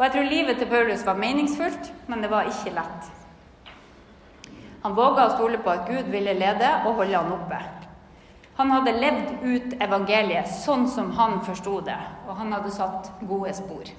Og 0.00 0.06
jeg 0.06 0.12
tror 0.14 0.30
livet 0.32 0.56
til 0.56 0.68
Paulus 0.70 1.02
var 1.04 1.18
meningsfullt, 1.20 1.90
men 2.08 2.22
det 2.24 2.30
var 2.32 2.46
ikke 2.48 2.70
lett. 2.72 3.08
Han 4.80 4.94
våga 4.96 5.26
å 5.26 5.32
stole 5.34 5.58
på 5.60 5.74
at 5.74 5.82
Gud 5.90 6.06
ville 6.08 6.32
lede 6.38 6.70
og 6.88 7.02
holde 7.02 7.18
han 7.18 7.34
oppe. 7.34 7.58
Han 8.56 8.72
hadde 8.72 8.94
levd 8.96 9.42
ut 9.44 9.74
evangeliet 9.76 10.48
sånn 10.62 10.86
som 10.88 11.10
han 11.18 11.42
forsto 11.44 11.82
det, 11.84 11.98
og 12.24 12.32
han 12.38 12.54
hadde 12.56 12.72
satt 12.72 13.10
gode 13.28 13.52
spor. 13.58 13.90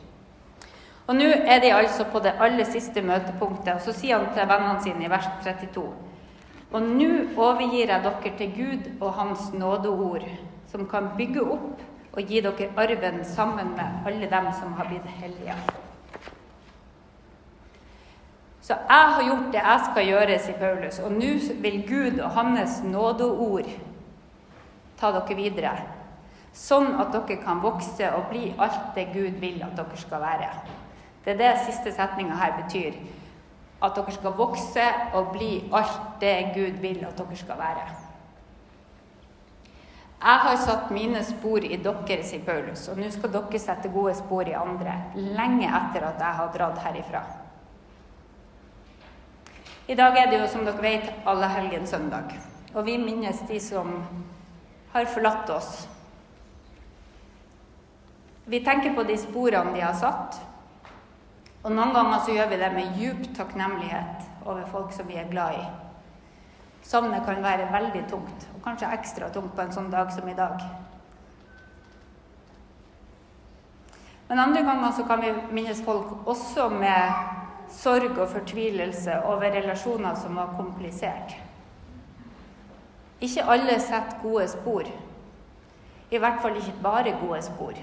Og 1.05 1.19
Nå 1.19 1.27
er 1.29 1.61
de 1.61 1.69
altså 1.75 2.07
på 2.09 2.23
det 2.25 2.33
aller 2.41 2.65
siste 2.65 3.05
møtepunktet, 3.05 3.75
og 3.75 3.85
så 3.85 3.93
sier 3.93 4.17
han 4.17 4.33
til 4.33 4.49
vennene 4.49 4.81
sine 4.81 5.05
i 5.05 5.13
vers 5.13 5.29
32.: 5.45 5.85
Og 6.73 6.81
nå 6.81 7.11
overgir 7.37 7.93
jeg 7.93 8.07
dere 8.07 8.33
til 8.41 8.57
Gud 8.57 8.89
og 9.01 9.13
Hans 9.19 9.53
nådeord, 9.53 10.25
som 10.73 10.89
kan 10.89 11.13
bygge 11.17 11.45
opp 11.45 11.85
og 12.17 12.25
gi 12.25 12.41
dere 12.41 12.73
arven 12.87 13.23
sammen 13.37 13.77
med 13.77 14.09
alle 14.09 14.33
dem 14.33 14.51
som 14.57 14.73
har 14.73 14.89
blitt 14.89 15.05
hellige. 15.21 15.61
Så 18.61 18.75
jeg 18.77 19.13
har 19.13 19.23
gjort 19.25 19.47
det 19.53 19.61
jeg 19.61 19.85
skal 19.87 20.05
gjøre, 20.05 20.37
sier 20.39 20.59
Paulus, 20.59 20.99
og 21.01 21.15
nå 21.17 21.31
vil 21.63 21.79
Gud 21.87 22.19
og 22.21 22.35
hans 22.35 22.83
nådeord 22.85 23.71
ta 25.01 25.09
dere 25.15 25.37
videre, 25.37 25.71
sånn 26.53 26.93
at 27.01 27.09
dere 27.15 27.39
kan 27.41 27.63
vokse 27.63 28.11
og 28.13 28.29
bli 28.29 28.51
alt 28.61 28.93
det 28.93 29.07
Gud 29.15 29.41
vil 29.41 29.63
at 29.65 29.73
dere 29.79 29.97
skal 29.97 30.21
være. 30.21 30.51
Det 31.25 31.33
er 31.33 31.41
det 31.41 31.65
siste 31.65 31.93
setninga 31.95 32.37
her 32.37 32.53
betyr. 32.61 33.01
At 33.81 33.97
dere 33.97 34.13
skal 34.13 34.37
vokse 34.37 34.85
og 35.17 35.33
bli 35.33 35.51
alt 35.73 36.21
det 36.21 36.37
Gud 36.53 36.79
vil 36.85 37.01
at 37.07 37.17
dere 37.17 37.37
skal 37.37 37.57
være. 37.57 37.89
Jeg 40.21 40.41
har 40.45 40.57
satt 40.61 40.91
mine 40.93 41.23
spor 41.25 41.65
i 41.65 41.81
dere, 41.81 42.21
sier 42.21 42.45
Paulus, 42.45 42.85
og 42.93 43.01
nå 43.01 43.09
skal 43.09 43.33
dere 43.33 43.61
sette 43.61 43.89
gode 43.89 44.13
spor 44.21 44.45
i 44.45 44.53
andre, 44.53 44.99
lenge 45.17 45.65
etter 45.65 46.11
at 46.13 46.21
jeg 46.21 46.37
har 46.43 46.51
dratt 46.53 46.83
herifra. 46.85 47.23
I 49.87 49.95
dag 49.95 50.17
er 50.17 50.29
det 50.29 50.39
jo, 50.39 50.47
som 50.47 50.65
dere 50.65 50.83
vet, 50.83 51.07
allehelgenssøndag, 51.25 52.35
og 52.73 52.85
vi 52.85 52.99
minnes 53.01 53.41
de 53.49 53.57
som 53.59 53.89
har 54.93 55.09
forlatt 55.09 55.49
oss. 55.49 55.87
Vi 58.45 58.59
tenker 58.65 58.93
på 58.93 59.03
de 59.07 59.17
sporene 59.17 59.73
de 59.73 59.81
har 59.81 59.97
satt, 59.97 60.37
og 61.61 61.73
noen 61.73 61.93
ganger 61.93 62.21
så 62.25 62.35
gjør 62.35 62.51
vi 62.51 62.61
det 62.61 62.69
med 62.75 62.99
djup 62.99 63.25
takknemlighet 63.37 64.45
over 64.45 64.65
folk 64.69 64.93
som 64.93 65.09
vi 65.09 65.17
er 65.21 65.29
glad 65.29 65.57
i. 65.59 65.65
Savnet 66.85 67.25
kan 67.25 67.43
være 67.43 67.69
veldig 67.73 68.05
tungt, 68.09 68.47
og 68.55 68.63
kanskje 68.65 68.89
ekstra 68.95 69.29
tungt 69.33 69.53
på 69.55 69.65
en 69.65 69.73
sånn 69.73 69.91
dag 69.93 70.09
som 70.13 70.29
i 70.29 70.37
dag. 70.37 70.61
Men 74.29 74.39
andre 74.39 74.63
ganger 74.63 74.93
så 74.95 75.05
kan 75.09 75.21
vi 75.21 75.33
minnes 75.51 75.81
folk 75.85 76.27
også 76.29 76.69
med 76.71 77.40
sorg 77.71 78.17
og 78.17 78.29
fortvilelse 78.29 79.21
over 79.25 79.51
relasjoner 79.55 80.15
som 80.15 80.35
var 80.35 80.53
komplisert. 80.57 81.35
Ikke 83.21 83.43
alle 83.43 83.79
setter 83.79 84.19
gode 84.23 84.47
spor. 84.47 84.83
I 86.11 86.17
hvert 86.17 86.41
fall 86.41 86.55
ikke 86.57 86.73
bare 86.83 87.17
gode 87.21 87.41
spor. 87.41 87.73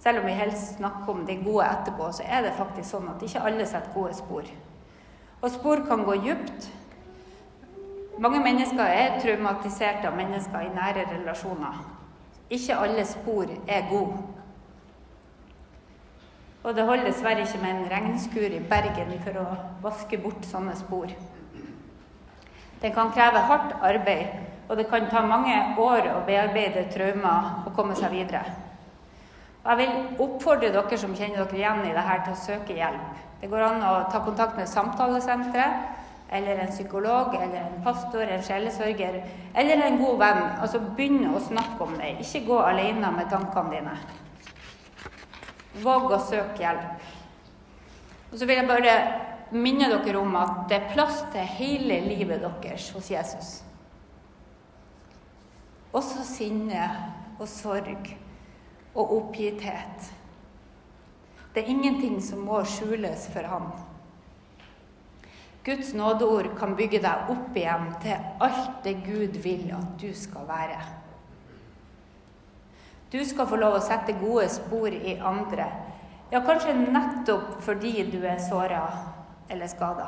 Selv 0.00 0.18
om 0.18 0.26
vi 0.26 0.32
helst 0.32 0.76
snakker 0.76 1.12
om 1.12 1.26
de 1.26 1.36
gode 1.44 1.66
etterpå, 1.66 2.12
så 2.12 2.22
er 2.24 2.44
det 2.44 2.56
faktisk 2.56 2.90
sånn 2.90 3.08
at 3.12 3.22
ikke 3.22 3.42
alle 3.44 3.66
setter 3.66 3.92
gode 3.94 4.14
spor. 4.16 4.44
Og 5.40 5.50
spor 5.50 5.82
kan 5.88 6.04
gå 6.04 6.14
djupt, 6.24 6.70
mange 8.20 8.40
mennesker 8.44 8.84
er 8.84 9.16
traumatiserte 9.20 10.08
av 10.08 10.16
mennesker 10.16 10.66
i 10.66 10.72
nære 10.76 11.06
relasjoner. 11.08 11.78
Ikke 12.52 12.76
alle 12.76 13.04
spor 13.08 13.48
er 13.68 13.86
gode. 13.88 14.18
Og 16.60 16.76
det 16.76 16.84
holder 16.84 17.08
dessverre 17.08 17.44
ikke 17.46 17.60
med 17.62 17.70
en 17.70 17.90
regnskur 17.90 18.52
i 18.52 18.60
Bergen 18.68 19.12
for 19.24 19.40
å 19.40 19.44
vaske 19.80 20.18
bort 20.20 20.44
sånne 20.44 20.74
spor. 20.76 21.12
Det 22.80 22.90
kan 22.96 23.12
kreve 23.12 23.40
hardt 23.48 23.76
arbeid, 23.84 24.34
og 24.68 24.76
det 24.76 24.86
kan 24.88 25.08
ta 25.08 25.22
mange 25.24 25.56
år 25.80 26.10
å 26.14 26.20
bearbeide 26.28 26.86
traumer 26.92 27.64
og 27.66 27.72
komme 27.76 27.96
seg 27.96 28.12
videre. 28.12 28.44
Og 29.60 29.72
jeg 29.72 29.80
vil 29.80 30.20
oppfordre 30.24 30.70
dere 30.72 30.98
som 31.00 31.16
kjenner 31.16 31.44
dere 31.44 31.58
igjen 31.58 31.82
i 31.88 31.96
dette, 31.96 32.20
til 32.24 32.36
å 32.36 32.44
søke 32.44 32.76
hjelp. 32.76 33.18
Det 33.40 33.48
går 33.48 33.64
an 33.66 33.82
å 33.84 33.96
ta 34.12 34.20
kontakt 34.24 34.56
med 34.56 34.68
samtalesenteret 34.68 35.98
eller 36.30 36.62
en 36.62 36.70
psykolog, 36.70 37.34
eller 37.34 37.64
en 37.64 37.82
pastor, 37.84 38.22
en 38.22 38.42
sjelesørger, 38.46 39.16
eller 39.54 39.84
en 39.84 39.98
god 39.98 40.18
venn. 40.20 40.42
Altså 40.62 40.80
begynn 40.96 41.24
å 41.34 41.40
snakke 41.42 41.82
om 41.84 41.96
det. 41.98 42.18
Ikke 42.22 42.44
gå 42.46 42.60
alene 42.62 43.10
med 43.16 43.32
tankene 43.32 43.74
dine. 43.74 43.96
Våg 45.80 46.12
å 46.12 46.20
søke 46.22 46.62
hjelp. 46.62 47.08
Og 48.30 48.38
så 48.38 48.46
vil 48.46 48.60
jeg 48.60 48.68
bare 48.68 48.94
minne 49.50 49.88
dere 49.90 50.20
om 50.20 50.36
at 50.38 50.68
det 50.70 50.78
er 50.78 50.92
plass 50.92 51.24
til 51.32 51.46
hele 51.58 51.98
livet 52.04 52.42
deres 52.42 52.90
hos 52.94 53.10
Jesus. 53.10 53.50
Også 55.90 56.22
sinne 56.26 56.86
og 57.40 57.48
sorg 57.50 58.12
og 58.94 59.14
oppgitthet. 59.16 60.10
Det 61.54 61.64
er 61.64 61.72
ingenting 61.72 62.20
som 62.22 62.44
må 62.46 62.60
skjules 62.62 63.26
for 63.32 63.48
ham. 63.50 63.72
Guds 65.66 65.90
nådeord 65.94 66.54
kan 66.58 66.76
bygge 66.78 67.02
deg 67.02 67.32
opp 67.32 67.56
igjen 67.58 67.90
til 68.00 68.30
alt 68.40 68.78
det 68.86 68.94
Gud 69.04 69.42
vil 69.42 69.66
at 69.76 69.90
du 70.00 70.08
skal 70.16 70.46
være. 70.48 70.78
Du 73.10 73.18
skal 73.26 73.48
få 73.50 73.58
lov 73.58 73.78
å 73.78 73.82
sette 73.82 74.14
gode 74.20 74.46
spor 74.52 74.92
i 74.94 75.16
andre, 75.18 75.66
ja, 76.30 76.38
kanskje 76.46 76.76
nettopp 76.78 77.56
fordi 77.64 78.04
du 78.06 78.20
er 78.22 78.38
såra 78.38 78.84
eller 79.50 79.66
skada. 79.66 80.06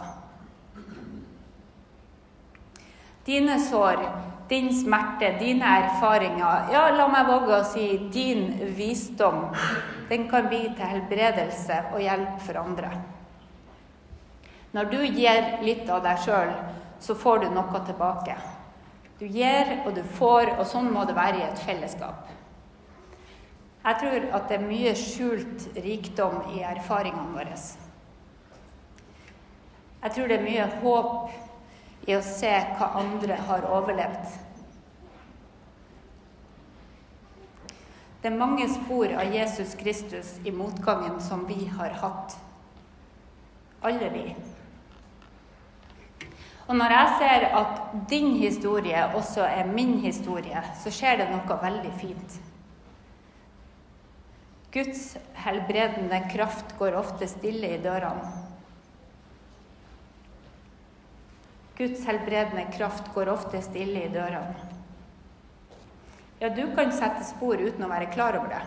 Dine 3.27 3.57
sår, 3.63 4.03
din 4.49 4.69
smerte, 4.75 5.33
dine 5.39 5.67
erfaringer, 5.83 6.71
ja, 6.75 6.85
la 6.95 7.09
meg 7.11 7.27
våge 7.27 7.59
å 7.59 7.67
si 7.67 7.87
din 8.15 8.49
visdom, 8.77 9.49
den 10.11 10.29
kan 10.31 10.47
bli 10.51 10.65
til 10.71 10.93
helbredelse 10.95 11.79
og 11.93 12.03
hjelp 12.03 12.39
for 12.47 12.61
andre. 12.63 12.91
Når 14.73 14.91
du 14.91 15.01
gir 15.05 15.49
litt 15.67 15.91
av 15.91 16.03
deg 16.07 16.23
sjøl, 16.23 16.55
så 17.03 17.15
får 17.19 17.43
du 17.43 17.49
noe 17.53 17.83
tilbake. 17.87 18.39
Du 19.19 19.27
gir 19.27 19.75
og 19.85 19.93
du 19.95 20.03
får, 20.19 20.55
og 20.57 20.67
sånn 20.67 20.91
må 20.95 21.05
det 21.07 21.19
være 21.19 21.43
i 21.43 21.47
et 21.47 21.63
fellesskap. 21.67 22.32
Jeg 23.83 23.99
tror 23.99 24.27
at 24.37 24.45
det 24.49 24.57
er 24.61 24.67
mye 24.67 24.93
skjult 24.95 25.65
rikdom 25.83 26.37
i 26.55 26.61
erfaringene 26.63 27.35
våre. 27.35 27.57
Jeg 30.03 30.15
tror 30.15 30.31
det 30.31 30.37
er 30.39 30.47
mye 30.47 30.69
håp 30.83 32.07
i 32.11 32.15
å 32.15 32.23
se 32.27 32.53
hva 32.79 32.93
andre 33.01 33.39
har 33.49 33.67
overlevd. 33.67 34.39
Det 38.23 38.31
er 38.31 38.39
mange 38.39 38.69
spor 38.71 39.11
av 39.19 39.35
Jesus 39.35 39.75
Kristus 39.75 40.37
i 40.47 40.55
motgangen 40.55 41.19
som 41.23 41.43
vi 41.49 41.65
har 41.67 41.99
hatt. 42.05 42.37
Alle 43.83 44.11
vi. 44.15 44.29
Og 46.69 46.77
når 46.79 46.95
jeg 46.95 47.19
ser 47.19 47.49
at 47.59 47.83
din 48.11 48.31
historie 48.39 49.03
også 49.19 49.43
er 49.43 49.67
min 49.75 49.99
historie, 50.07 50.63
så 50.79 50.95
skjer 50.95 51.19
det 51.19 51.31
noe 51.35 51.59
veldig 51.67 51.95
fint. 51.99 52.39
Guds 54.73 55.17
helbredende 55.37 56.23
kraft 56.33 56.79
går 56.79 56.95
ofte 56.97 57.27
stille 57.29 57.75
i 57.75 57.81
dørene. 57.83 58.31
Guds 61.77 62.05
helbredende 62.09 62.65
kraft 62.73 63.11
går 63.15 63.29
ofte 63.33 63.61
stille 63.65 64.07
i 64.07 64.13
dørene. 64.13 64.71
Ja, 66.41 66.49
du 66.49 66.65
kan 66.75 66.89
sette 66.95 67.25
spor 67.29 67.61
uten 67.61 67.85
å 67.85 67.91
være 67.91 68.09
klar 68.15 68.39
over 68.39 68.49
det. 68.55 68.63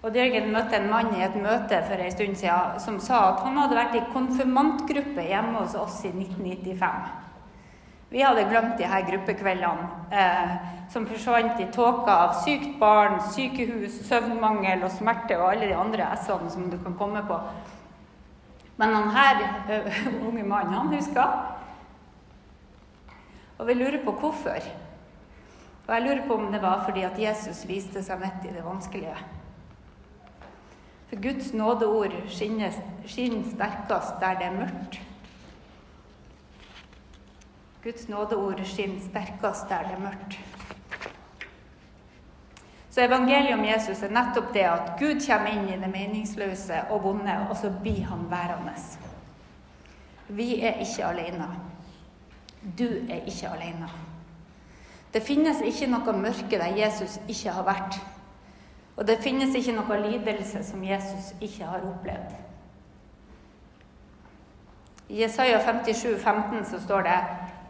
Og 0.00 0.14
Jørgen 0.16 0.46
møtte 0.54 0.78
en 0.78 0.88
mann 0.88 1.10
i 1.12 1.24
et 1.26 1.34
møte 1.36 1.82
for 1.88 2.00
en 2.00 2.14
stund 2.14 2.38
siden 2.40 2.78
som 2.80 3.00
sa 3.04 3.18
at 3.32 3.42
han 3.44 3.58
hadde 3.60 3.76
vært 3.76 3.98
i 3.98 4.06
konfirmantgruppe 4.14 5.26
hjemme 5.26 5.58
hos 5.58 5.74
oss 5.76 5.98
i 6.06 6.12
1995. 6.14 7.29
Vi 8.10 8.22
hadde 8.22 8.48
glemt 8.50 8.78
de 8.78 8.86
her 8.90 9.04
gruppekveldene 9.06 9.88
eh, 10.10 10.54
som 10.90 11.06
forsvant 11.06 11.60
i 11.62 11.68
tåka 11.70 12.16
av 12.24 12.32
sykt 12.42 12.72
barn, 12.80 13.20
sykehus, 13.30 14.00
søvnmangel 14.08 14.82
og 14.82 14.90
smerte 14.96 15.36
og 15.38 15.52
alle 15.52 15.68
de 15.70 15.76
andre 15.78 16.08
s-ene 16.16 16.50
som 16.50 16.66
du 16.72 16.74
kan 16.82 16.96
komme 16.98 17.22
på. 17.28 17.38
Men 18.80 18.94
han 18.96 19.12
her 19.14 19.44
eh, 19.70 20.00
unge 20.26 20.42
mannen, 20.42 20.74
han 20.74 20.90
huska. 20.90 21.26
Og 23.60 23.68
vi 23.68 23.76
lurer 23.78 24.00
på 24.02 24.16
hvorfor. 24.18 24.70
Og 25.86 25.94
jeg 25.94 26.02
lurer 26.02 26.24
på 26.26 26.34
om 26.34 26.50
det 26.52 26.62
var 26.62 26.82
fordi 26.88 27.04
at 27.06 27.18
Jesus 27.18 27.62
viste 27.68 28.02
seg 28.02 28.18
midt 28.18 28.48
i 28.48 28.56
det 28.56 28.64
vanskelige. 28.64 29.14
For 31.10 31.22
Guds 31.22 31.52
nådeord 31.54 32.14
skinner, 32.30 32.74
skinner 33.06 33.46
sterkest 33.50 34.18
der 34.22 34.38
det 34.38 34.50
er 34.50 34.58
mørkt. 34.58 35.00
Guds 37.82 38.08
nådeord 38.08 38.64
skinner 38.64 39.00
sterkest 39.00 39.68
der 39.68 39.86
det 39.88 39.96
er 39.96 40.00
mørkt. 40.00 40.38
Så 42.90 43.00
evangeliet 43.00 43.54
om 43.54 43.64
Jesus 43.64 44.02
er 44.02 44.10
nettopp 44.12 44.52
det 44.54 44.66
at 44.66 44.92
Gud 44.98 45.22
kommer 45.26 45.54
inn 45.54 45.68
i 45.68 45.78
det 45.78 45.90
meningsløse 45.92 46.82
og 46.90 47.04
vonde, 47.04 47.36
og 47.50 47.56
så 47.56 47.70
blir 47.82 48.02
han 48.04 48.26
værende. 48.30 48.74
Vi 50.28 50.60
er 50.60 50.82
ikke 50.82 51.06
alene. 51.06 51.46
Du 52.78 52.84
er 53.08 53.22
ikke 53.26 53.48
alene. 53.48 53.88
Det 55.14 55.22
finnes 55.22 55.62
ikke 55.64 55.88
noe 55.90 56.12
mørke 56.12 56.58
der 56.58 56.76
Jesus 56.76 57.18
ikke 57.28 57.50
har 57.50 57.64
vært. 57.66 57.96
Og 58.96 59.06
det 59.06 59.22
finnes 59.22 59.54
ikke 59.54 59.72
noe 59.72 59.96
lidelse 60.02 60.64
som 60.64 60.84
Jesus 60.84 61.32
ikke 61.40 61.64
har 61.64 61.80
opplevd. 61.80 62.36
I 65.08 65.22
Jesaja 65.22 65.58
57, 65.58 66.22
15 66.22 66.64
så 66.64 66.80
står 66.84 67.02
det 67.02 67.18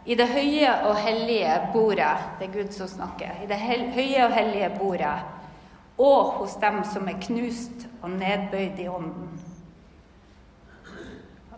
i 0.05 0.15
det 0.15 0.27
høye 0.27 0.71
og 0.87 0.95
hellige 0.97 1.59
bordet 1.73 2.39
Det 2.39 2.47
er 2.47 2.53
Gud 2.53 2.71
som 2.73 2.87
snakker. 2.87 3.43
I 3.43 3.47
det 3.47 3.59
høye 3.59 4.25
og 4.25 4.33
hellige 4.33 4.71
bordet 4.79 5.19
og 6.01 6.31
hos 6.39 6.55
dem 6.61 6.83
som 6.93 7.07
er 7.07 7.19
knust 7.21 7.87
og 8.01 8.09
nedbøyd 8.09 8.79
i 8.79 8.87
ånden. 8.87 9.39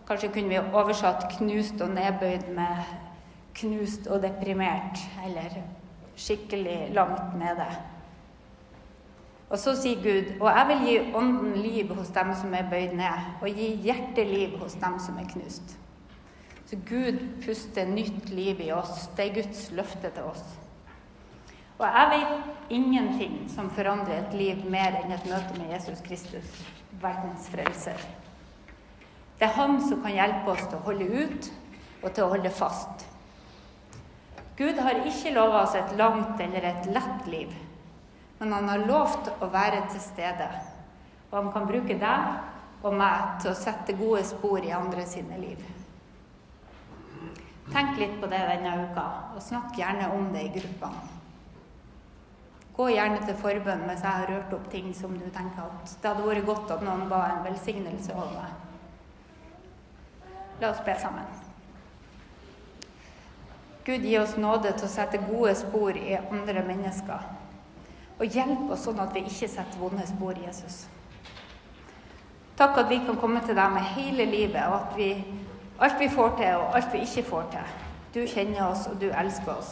Kanskje 0.07 0.29
kunne 0.33 0.49
vi 0.49 0.59
oversatt 0.59 1.29
'knust 1.37 1.81
og 1.81 1.89
nedbøyd' 1.89 2.51
med 2.55 2.83
'knust 3.55 4.07
og 4.07 4.23
deprimert', 4.23 4.99
eller 5.25 5.49
'skikkelig 6.17 6.89
langt 6.91 7.35
nede'. 7.39 7.79
Og 9.49 9.59
så 9.59 9.75
sier 9.81 9.95
Gud, 9.95 10.41
og 10.41 10.51
jeg 10.57 10.65
vil 10.67 10.87
gi 10.87 11.13
ånden 11.15 11.53
liv 11.53 11.95
hos 11.95 12.07
dem 12.07 12.33
som 12.41 12.53
er 12.53 12.69
bøyd 12.69 12.93
ned, 12.93 13.19
og 13.41 13.47
gi 13.47 13.75
hjerteliv 13.75 14.59
hos 14.59 14.73
dem 14.73 14.99
som 14.99 15.17
er 15.17 15.27
knust. 15.29 15.77
Så 16.73 16.79
Gud 16.85 17.19
puster 17.45 17.85
nytt 17.85 18.29
liv 18.29 18.61
i 18.61 18.71
oss. 18.73 19.09
Det 19.15 19.27
er 19.27 19.33
Guds 19.35 19.67
løfte 19.77 20.09
til 20.09 20.25
oss. 20.25 20.41
Og 21.77 21.83
jeg 21.85 22.07
vet 22.09 22.71
ingenting 22.73 23.35
som 23.53 23.69
forandrer 23.69 24.23
et 24.23 24.33
liv 24.33 24.63
mer 24.73 24.97
enn 24.97 25.13
et 25.13 25.27
møte 25.29 25.53
med 25.59 25.69
Jesus 25.69 26.01
Kristus, 26.01 26.55
verdens 27.03 27.45
frelser. 27.53 28.01
Det 29.37 29.45
er 29.45 29.53
Han 29.53 29.77
som 29.85 30.01
kan 30.01 30.15
hjelpe 30.15 30.55
oss 30.55 30.63
til 30.63 30.79
å 30.79 30.87
holde 30.87 31.11
ut 31.11 31.51
og 32.01 32.07
til 32.09 32.23
å 32.25 32.31
holde 32.33 32.55
fast. 32.63 33.05
Gud 34.57 34.81
har 34.81 35.05
ikke 35.05 35.35
lova 35.37 35.67
oss 35.67 35.77
et 35.77 35.93
langt 36.01 36.41
eller 36.41 36.65
et 36.71 36.89
lett 36.89 37.29
liv, 37.29 37.53
men 38.39 38.57
han 38.57 38.73
har 38.73 38.87
lovt 38.89 39.29
å 39.45 39.53
være 39.53 39.85
til 39.91 40.01
stede. 40.01 40.49
Og 41.29 41.37
han 41.37 41.53
kan 41.53 41.69
bruke 41.69 42.01
deg 42.01 42.81
og 42.81 42.97
meg 42.97 43.39
til 43.45 43.53
å 43.53 43.57
sette 43.61 43.93
gode 44.01 44.25
spor 44.25 44.57
i 44.65 44.73
andre 44.73 45.05
sine 45.05 45.37
liv. 45.37 45.61
Tenk 47.83 47.97
litt 47.99 48.13
på 48.21 48.27
det 48.31 48.39
denne 48.47 48.77
uka, 48.79 49.03
og 49.35 49.41
snakk 49.43 49.75
gjerne 49.75 50.05
om 50.15 50.29
det 50.31 50.45
i 50.47 50.51
gruppene. 50.53 51.01
Gå 52.73 52.85
gjerne 52.89 53.19
til 53.27 53.35
forbønn 53.37 53.83
hvis 53.89 54.05
jeg 54.05 54.17
har 54.21 54.29
rørt 54.31 54.53
opp 54.55 54.69
ting 54.71 54.93
som 54.95 55.11
du 55.19 55.25
tenker 55.35 55.65
at 55.67 55.91
det 55.91 56.09
hadde 56.09 56.23
vært 56.25 56.47
godt 56.47 56.71
at 56.77 56.85
noen 56.87 57.03
ba 57.11 57.19
en 57.27 57.43
velsignelse 57.45 58.15
over 58.15 58.31
meg. 58.37 60.31
La 60.61 60.71
oss 60.71 60.79
be 60.85 60.95
sammen. 61.01 61.27
Gud, 63.83 64.07
gi 64.07 64.15
oss 64.17 64.37
nåde 64.39 64.71
til 64.77 64.87
å 64.87 64.93
sette 64.95 65.19
gode 65.27 65.51
spor 65.59 65.99
i 65.99 66.15
andre 66.23 66.63
mennesker. 66.63 67.29
Og 68.15 68.39
hjelp 68.39 68.71
oss 68.71 68.87
sånn 68.87 69.03
at 69.03 69.11
vi 69.11 69.27
ikke 69.27 69.51
setter 69.51 69.81
vonde 69.81 70.07
spor, 70.07 70.39
Jesus. 70.39 70.85
Takk 72.55 72.79
at 72.79 72.89
vi 72.89 73.03
kan 73.03 73.19
komme 73.19 73.43
til 73.43 73.59
deg 73.59 73.75
med 73.75 73.91
hele 73.97 74.29
livet, 74.29 74.63
og 74.69 74.79
at 74.79 74.95
vi, 74.95 75.11
Alt 75.83 75.99
vi 75.99 76.09
får 76.09 76.37
til, 76.37 76.55
og 76.55 76.75
alt 76.75 76.93
vi 76.93 77.01
ikke 77.03 77.23
får 77.27 77.49
til. 77.51 77.71
Du 78.15 78.21
kjenner 78.27 78.69
oss, 78.69 78.87
og 78.87 79.01
du 79.01 79.09
elsker 79.09 79.51
oss. 79.51 79.71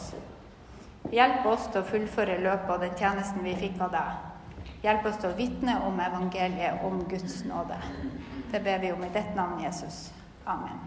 Hjelp 1.12 1.46
oss 1.48 1.70
til 1.72 1.80
å 1.80 1.88
fullføre 1.88 2.36
løpet 2.44 2.74
av 2.74 2.84
den 2.84 2.98
tjenesten 2.98 3.44
vi 3.46 3.54
fikk 3.56 3.80
av 3.80 3.94
deg. 3.94 4.68
Hjelp 4.84 5.08
oss 5.08 5.16
til 5.22 5.30
å 5.30 5.38
vitne 5.38 5.78
om 5.86 6.00
evangeliet, 6.04 6.84
om 6.84 7.00
Guds 7.08 7.40
nåde. 7.48 7.80
Det 8.52 8.60
ber 8.60 8.84
vi 8.84 8.92
om 8.92 9.04
i 9.04 9.12
ditt 9.14 9.32
navn, 9.38 9.64
Jesus. 9.64 10.10
Amen. 10.44 10.84